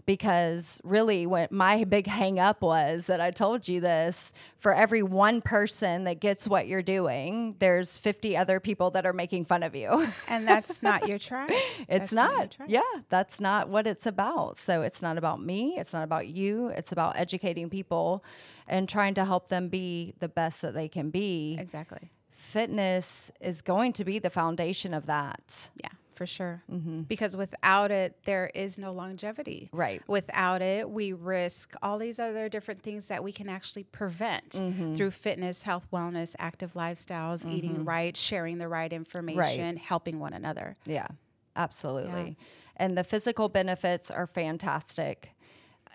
because 0.07 0.81
really 0.83 1.27
what 1.27 1.51
my 1.51 1.83
big 1.83 2.07
hang 2.07 2.39
up 2.39 2.61
was 2.63 3.05
that 3.05 3.21
I 3.21 3.29
told 3.29 3.67
you 3.67 3.79
this 3.79 4.33
for 4.57 4.73
every 4.73 5.03
one 5.03 5.41
person 5.41 6.05
that 6.05 6.19
gets 6.19 6.47
what 6.47 6.67
you're 6.67 6.81
doing 6.81 7.55
there's 7.59 7.99
50 7.99 8.35
other 8.35 8.59
people 8.59 8.89
that 8.91 9.05
are 9.05 9.13
making 9.13 9.45
fun 9.45 9.61
of 9.61 9.75
you 9.75 10.07
and 10.27 10.47
that's 10.47 10.81
not 10.89 11.07
your 11.07 11.19
tribe. 11.19 11.51
it's 11.87 11.87
That's 11.87 12.11
your 12.13 12.23
not 12.23 12.51
tribe. 12.51 12.69
yeah 12.69 12.81
that's 13.09 13.39
not 13.39 13.69
what 13.69 13.85
it's 13.85 14.07
about 14.07 14.57
so 14.57 14.81
it's 14.81 15.01
not 15.03 15.17
about 15.19 15.39
me 15.43 15.75
it's 15.77 15.93
not 15.93 16.03
about 16.03 16.27
you 16.27 16.69
it's 16.69 16.91
about 16.91 17.19
educating 17.19 17.69
people 17.69 18.23
and 18.67 18.89
trying 18.89 19.13
to 19.13 19.25
help 19.25 19.49
them 19.49 19.67
be 19.67 20.13
the 20.19 20.27
best 20.29 20.61
that 20.61 20.73
they 20.73 20.87
can 20.87 21.09
be 21.09 21.57
Exactly. 21.59 22.09
fitness 22.31 23.31
is 23.41 23.61
going 23.61 23.91
to 23.93 24.05
be 24.05 24.19
the 24.19 24.29
foundation 24.29 24.93
of 24.93 25.05
that 25.05 25.69
Yeah, 25.83 25.89
for 26.17 26.25
sure. 26.25 26.63
Mm-hmm. 26.71 27.01
Because 27.01 27.37
without 27.37 27.91
it, 27.91 28.17
there 28.25 28.51
is 28.53 28.77
no 28.77 28.91
longevity. 28.91 29.69
Right. 29.71 30.01
Without 30.07 30.61
it, 30.61 30.89
we 30.89 31.13
risk 31.13 31.75
all 31.81 31.97
these 31.97 32.19
other 32.19 32.49
different 32.49 32.81
things 32.81 33.07
that 33.07 33.23
we 33.23 33.31
can 33.31 33.47
actually 33.47 33.83
prevent 33.83 34.49
mm-hmm. 34.51 34.95
through 34.95 35.11
fitness, 35.11 35.63
health, 35.63 35.87
wellness, 35.93 36.35
active 36.39 36.73
lifestyles, 36.73 37.49
eating 37.49 37.75
mm-hmm. 37.75 37.85
right, 37.85 38.17
sharing 38.17 38.57
the 38.57 38.67
right 38.67 38.91
information, 38.91 39.77
helping 39.77 40.19
one 40.19 40.33
another. 40.33 40.75
Yeah, 40.85 41.07
absolutely. 41.55 42.37
And 42.75 42.97
the 42.97 43.03
physical 43.03 43.49
benefits 43.49 44.11
are 44.11 44.27
fantastic. 44.27 45.31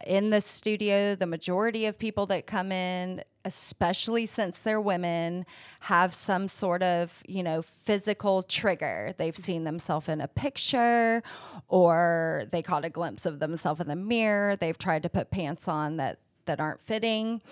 In 0.07 0.31
the 0.31 0.41
studio, 0.41 1.15
the 1.15 1.27
majority 1.27 1.87
of 1.87 1.99
people 1.99 2.27
that 2.27 2.47
come 2.47 2.73
in, 2.73 3.23
especially 3.45 4.27
since 4.27 4.59
they're 4.59 4.81
women, 4.81 5.47
have 5.81 6.15
some 6.15 6.49
sort 6.49 6.83
of, 6.83 7.23
you 7.27 7.43
know, 7.43 7.63
physical 7.63 8.43
trigger. 8.43 9.15
They've 9.17 9.37
seen 9.37 9.65
themselves 9.65 10.09
in 10.09 10.21
a 10.21 10.29
picture 10.29 11.23
or 11.69 12.45
they 12.51 12.63
caught 12.63 12.85
a 12.85 12.91
glimpse 12.91 13.27
of 13.27 13.39
themselves 13.39 13.81
in 13.81 13.89
the 13.89 13.97
mirror. 13.97 14.57
They've 14.57 14.79
tried 14.79 15.03
to 15.05 15.09
put 15.09 15.31
pants 15.31 15.69
on 15.69 15.97
that 15.97 16.19
that 16.47 16.61
aren't 16.61 16.81
fitting. 16.81 17.43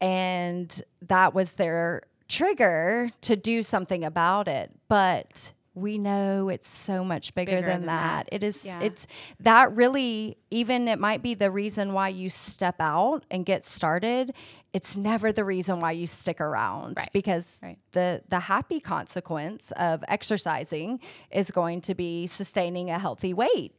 And 0.00 0.82
that 1.02 1.34
was 1.34 1.52
their 1.52 2.02
trigger 2.28 3.10
to 3.22 3.36
do 3.36 3.62
something 3.62 4.04
about 4.04 4.48
it. 4.48 4.70
But 4.88 5.52
we 5.74 5.98
know 5.98 6.48
it's 6.48 6.68
so 6.68 7.04
much 7.04 7.34
bigger, 7.34 7.52
Bigger 7.56 7.66
than, 7.66 7.80
than 7.80 7.86
that. 7.86 8.26
that. 8.30 8.34
It 8.36 8.42
is 8.44 8.64
Yeah. 8.64 8.80
it's 8.80 9.06
that 9.40 9.74
really 9.74 10.36
even 10.50 10.86
it 10.88 10.98
might 11.00 11.20
be 11.22 11.34
the 11.34 11.50
reason 11.50 11.92
why 11.92 12.08
you 12.10 12.30
step 12.30 12.76
out 12.80 13.24
and 13.30 13.44
get 13.44 13.64
started. 13.64 14.32
It's 14.72 14.96
never 14.96 15.32
the 15.32 15.44
reason 15.44 15.80
why 15.80 15.92
you 15.92 16.06
stick 16.06 16.40
around 16.40 16.98
Right. 16.98 17.08
because 17.12 17.46
Right. 17.62 17.78
the 17.92 18.22
the 18.28 18.40
happy 18.40 18.80
consequence 18.80 19.72
of 19.72 20.04
exercising 20.08 21.00
is 21.30 21.50
going 21.50 21.80
to 21.82 21.94
be 21.94 22.26
sustaining 22.28 22.90
a 22.90 22.98
healthy 22.98 23.34
weight. 23.34 23.74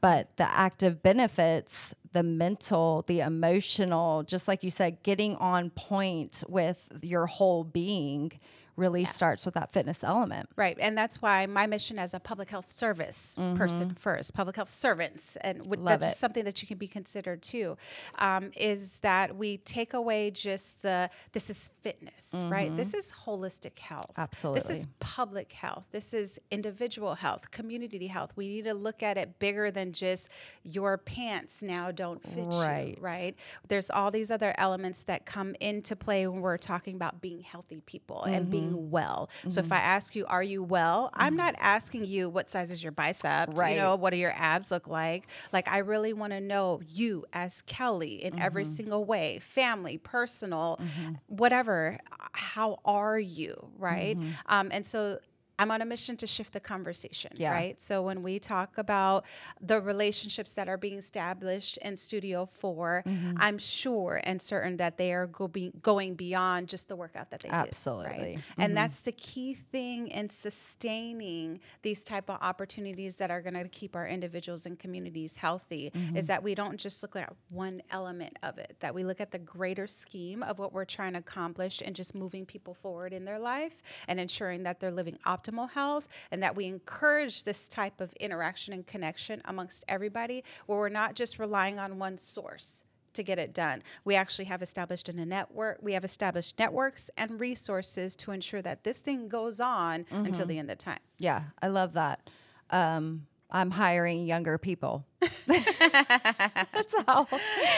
But 0.00 0.36
the 0.36 0.44
active 0.48 1.02
benefits, 1.02 1.94
the 2.12 2.22
mental, 2.22 3.02
the 3.06 3.20
emotional, 3.20 4.22
just 4.24 4.46
like 4.46 4.62
you 4.62 4.70
said, 4.70 5.02
getting 5.02 5.36
on 5.36 5.70
point 5.70 6.44
with 6.48 6.88
your 7.02 7.26
whole 7.26 7.64
being 7.64 8.32
really 8.76 9.04
starts 9.04 9.44
with 9.44 9.54
that 9.54 9.72
fitness 9.72 10.04
element. 10.04 10.48
Right. 10.56 10.76
And 10.80 10.96
that's 10.96 11.22
why 11.22 11.46
my 11.46 11.66
mission 11.66 11.98
as 11.98 12.14
a 12.14 12.20
public 12.20 12.50
health 12.50 12.66
service 12.66 13.34
person 13.56 13.94
first, 13.94 14.34
public 14.34 14.56
health 14.56 14.68
servants, 14.68 15.36
and 15.40 15.66
Love 15.66 16.00
that's 16.00 16.16
it. 16.16 16.18
something 16.18 16.44
that 16.44 16.60
you 16.62 16.68
can 16.68 16.78
be 16.78 16.86
considered 16.88 17.42
too, 17.42 17.76
um, 18.18 18.50
is 18.56 18.98
that 19.00 19.36
we 19.36 19.58
take 19.58 19.94
away 19.94 20.30
just 20.30 20.82
the, 20.82 21.08
this 21.32 21.48
is 21.50 21.70
fitness, 21.82 22.34
right? 22.48 22.74
This 22.76 22.92
is 22.94 23.12
holistic 23.24 23.78
health. 23.78 24.12
Absolutely. 24.16 24.60
This 24.60 24.70
is 24.80 24.86
public 25.00 25.52
health. 25.52 25.88
This 25.92 26.12
is 26.12 26.38
individual 26.50 27.14
health, 27.14 27.50
community 27.50 28.06
health. 28.08 28.32
We 28.36 28.48
need 28.48 28.64
to 28.64 28.74
look 28.74 29.02
at 29.02 29.16
it 29.16 29.38
bigger 29.38 29.70
than 29.70 29.92
just 29.92 30.28
your 30.62 30.98
pants 30.98 31.62
now 31.62 31.90
don't 31.90 32.22
fit 32.22 32.46
Right. 32.46 32.96
you, 32.98 33.02
right? 33.02 33.36
There's 33.68 33.90
all 33.90 34.10
these 34.10 34.30
other 34.30 34.54
elements 34.58 35.02
that 35.04 35.26
come 35.26 35.54
into 35.60 35.96
play 35.96 36.26
when 36.26 36.40
we're 36.40 36.56
talking 36.58 36.94
about 36.94 37.20
being 37.20 37.40
healthy 37.40 37.80
people 37.86 38.22
and 38.24 38.50
being 38.50 38.65
Mm-hmm. 38.70 38.90
well. 38.90 39.30
So 39.48 39.60
if 39.60 39.72
I 39.72 39.76
mm-hmm. 39.76 39.86
ask 39.86 40.14
you, 40.16 40.26
are 40.26 40.42
you 40.42 40.62
well? 40.62 41.10
I'm 41.14 41.32
mm-hmm. 41.32 41.36
not 41.36 41.54
asking 41.58 42.06
you 42.06 42.28
what 42.28 42.48
size 42.50 42.70
is 42.70 42.82
your 42.82 42.92
bicep, 42.92 43.58
Right. 43.58 43.76
you 43.76 43.80
know, 43.80 43.96
what 43.96 44.10
do 44.10 44.16
your 44.16 44.32
abs 44.36 44.70
look 44.70 44.88
like? 44.88 45.26
Like 45.52 45.68
I 45.68 45.78
really 45.78 46.12
want 46.12 46.32
to 46.32 46.40
know 46.40 46.80
you 46.88 47.24
as 47.32 47.62
Kelly 47.62 48.24
in 48.24 48.38
every 48.38 48.64
single 48.64 49.04
way, 49.04 49.38
family, 49.38 49.98
personal, 49.98 50.80
whatever. 51.26 51.98
How 52.32 52.80
are 52.84 53.18
you, 53.18 53.68
right? 53.78 54.18
Um, 54.46 54.68
and 54.72 54.86
so 54.86 55.18
I'm 55.58 55.70
on 55.70 55.80
a 55.80 55.84
mission 55.86 56.16
to 56.18 56.26
shift 56.26 56.52
the 56.52 56.60
conversation, 56.60 57.32
Yeah. 57.36 57.52
right? 57.52 57.80
So 57.80 58.02
when 58.02 58.22
we 58.22 58.38
talk 58.38 58.76
about 58.78 59.24
the 59.60 59.80
relationships 59.80 60.52
that 60.52 60.68
are 60.68 60.76
being 60.76 60.98
established 60.98 61.78
in 61.78 61.96
Studio 61.96 62.46
4, 62.46 63.04
Mm-hmm. 63.06 63.36
I'm 63.38 63.58
sure 63.58 64.20
and 64.24 64.40
certain 64.40 64.76
that 64.78 64.96
they 64.98 65.12
are 65.12 65.26
go 65.26 65.48
be, 65.48 65.72
going 65.82 66.14
beyond 66.14 66.68
just 66.68 66.88
the 66.88 66.96
workout 66.96 67.30
that 67.30 67.40
they 67.40 67.48
do. 67.48 67.54
Absolutely. 67.54 68.38
Mm-hmm. 68.38 68.60
And 68.60 68.76
that's 68.76 69.00
the 69.00 69.12
key 69.12 69.54
thing 69.54 70.08
in 70.08 70.28
sustaining 70.30 71.60
these 71.82 72.04
type 72.04 72.28
of 72.30 72.38
opportunities 72.42 73.16
that 73.16 73.30
are 73.30 73.40
going 73.40 73.54
to 73.54 73.68
keep 73.68 73.96
our 73.96 74.06
individuals 74.06 74.66
and 74.66 74.78
communities 74.78 75.36
healthy 75.36 75.90
Mm-hmm. 75.96 76.16
is 76.16 76.26
that 76.26 76.42
we 76.42 76.54
don't 76.54 76.76
just 76.78 77.02
look 77.02 77.16
at 77.16 77.32
one 77.48 77.82
element 77.90 78.38
of 78.42 78.58
it, 78.58 78.76
that 78.80 78.94
we 78.94 79.04
look 79.04 79.20
at 79.20 79.30
the 79.30 79.38
greater 79.38 79.86
scheme 79.86 80.42
of 80.42 80.58
what 80.58 80.72
we're 80.72 80.84
trying 80.84 81.12
to 81.14 81.18
accomplish 81.20 81.80
and 81.84 81.94
just 81.96 82.14
moving 82.14 82.44
people 82.44 82.74
forward 82.74 83.12
in 83.12 83.24
their 83.24 83.38
life 83.38 83.78
and 84.08 84.18
ensuring 84.20 84.62
that 84.64 84.80
they're 84.80 84.90
living 84.90 85.18
optimal 85.46 85.70
health 85.70 86.08
and 86.30 86.42
that 86.42 86.56
we 86.56 86.66
encourage 86.66 87.44
this 87.44 87.68
type 87.68 88.00
of 88.00 88.12
interaction 88.14 88.72
and 88.72 88.86
connection 88.86 89.42
amongst 89.44 89.84
everybody 89.88 90.44
where 90.66 90.78
we're 90.78 90.88
not 90.88 91.14
just 91.14 91.38
relying 91.38 91.78
on 91.78 91.98
one 91.98 92.18
source 92.18 92.84
to 93.14 93.22
get 93.22 93.38
it 93.38 93.54
done. 93.54 93.82
We 94.04 94.14
actually 94.14 94.44
have 94.46 94.62
established 94.62 95.08
in 95.08 95.18
a 95.18 95.24
network, 95.24 95.78
we 95.80 95.94
have 95.94 96.04
established 96.04 96.58
networks 96.58 97.08
and 97.16 97.40
resources 97.40 98.14
to 98.16 98.30
ensure 98.32 98.60
that 98.62 98.84
this 98.84 98.98
thing 99.00 99.28
goes 99.28 99.58
on 99.60 100.04
Mm-hmm. 100.04 100.26
until 100.26 100.46
the 100.46 100.58
end 100.58 100.70
of 100.70 100.78
time. 100.78 100.98
Yeah, 101.18 101.44
I 101.62 101.68
love 101.68 101.94
that. 101.94 102.28
Um, 102.70 103.26
I'm 103.50 103.70
hiring 103.70 104.26
younger 104.26 104.58
people. 104.58 105.06
That's 105.46 106.94
how 107.06 107.26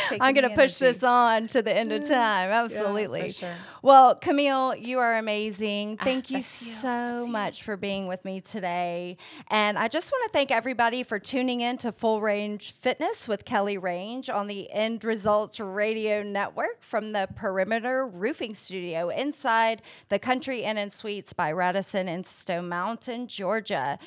Taking 0.09 0.23
I'm 0.23 0.35
going 0.35 0.49
to 0.49 0.55
push 0.55 0.77
this 0.77 1.03
on 1.03 1.49
to 1.49 1.63
the 1.63 1.75
end 1.75 1.93
of 1.93 2.09
time. 2.09 2.51
Absolutely. 2.51 3.31
sure. 3.31 3.55
Well, 3.83 4.15
Camille, 4.17 4.75
you 4.75 4.99
are 4.99 5.17
amazing. 5.17 5.99
Ah, 6.01 6.05
thank 6.05 6.31
you 6.31 6.39
you. 6.39 6.43
so 6.43 7.25
you. 7.25 7.31
much 7.31 7.63
for 7.63 7.77
being 7.77 8.07
with 8.07 8.25
me 8.25 8.41
today. 8.41 9.19
And 9.49 9.79
I 9.79 9.89
just 9.89 10.11
want 10.11 10.25
to 10.25 10.33
thank 10.33 10.51
everybody 10.51 11.03
for 11.03 11.19
tuning 11.19 11.61
in 11.61 11.77
to 11.79 11.93
Full 11.93 12.21
Range 12.21 12.75
Fitness 12.81 13.29
with 13.29 13.45
Kelly 13.45 13.79
Range 13.79 14.29
on 14.31 14.47
the 14.47 14.71
End 14.73 15.05
Results 15.05 15.61
Radio 15.61 16.23
Network 16.23 16.83
from 16.83 17.13
the 17.13 17.29
Perimeter 17.37 18.07
Roofing 18.07 18.55
Studio 18.55 19.11
inside 19.11 19.83
the 20.09 20.19
Country 20.19 20.63
Inn 20.63 20.79
and 20.79 20.93
Suites 20.93 21.33
by 21.33 21.53
Radisson 21.53 22.09
in 22.09 22.25
Stone 22.25 22.69
Mountain, 22.69 23.29
Georgia. 23.29 23.99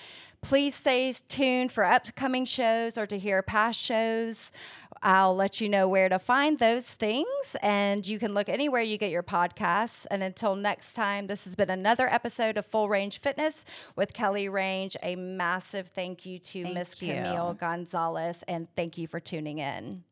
Please 0.42 0.76
stay 0.76 1.14
tuned 1.30 1.72
for 1.72 1.86
upcoming 1.86 2.46
shows 2.46 2.98
or 2.98 3.06
to 3.06 3.18
hear 3.18 3.42
past 3.42 3.80
shows. 3.80 4.52
I'll 5.04 5.36
let 5.36 5.60
you 5.62 5.68
know 5.70 5.88
where 5.88 6.10
to 6.10 6.20
find 6.20 6.60
those 6.60 6.86
things, 6.86 7.26
and 7.62 8.08
you 8.08 8.20
can 8.20 8.34
look 8.36 8.50
anywhere 8.50 8.82
you 8.82 9.00
get 9.00 9.10
your 9.10 9.24
podcasts. 9.24 10.06
And 10.12 10.22
until 10.22 10.56
next 10.56 10.94
time, 10.94 11.28
this 11.28 11.44
has 11.46 11.56
been 11.56 11.72
another 11.72 12.08
episode 12.08 12.58
of 12.58 12.66
Full 12.68 12.88
Range 12.88 13.20
Fitness 13.20 13.66
with 13.96 14.14
Kelly 14.14 14.48
Range. 14.48 14.96
A 15.02 15.16
massive 15.16 15.88
thank 15.88 16.26
you 16.26 16.38
to 16.40 16.72
Miss. 16.74 16.94
Camille 16.94 17.56
Gonzalez, 17.60 18.44
and 18.48 18.68
thank 18.76 18.98
you 18.98 19.08
for 19.08 19.20
tuning 19.20 19.58
in. 19.58 20.04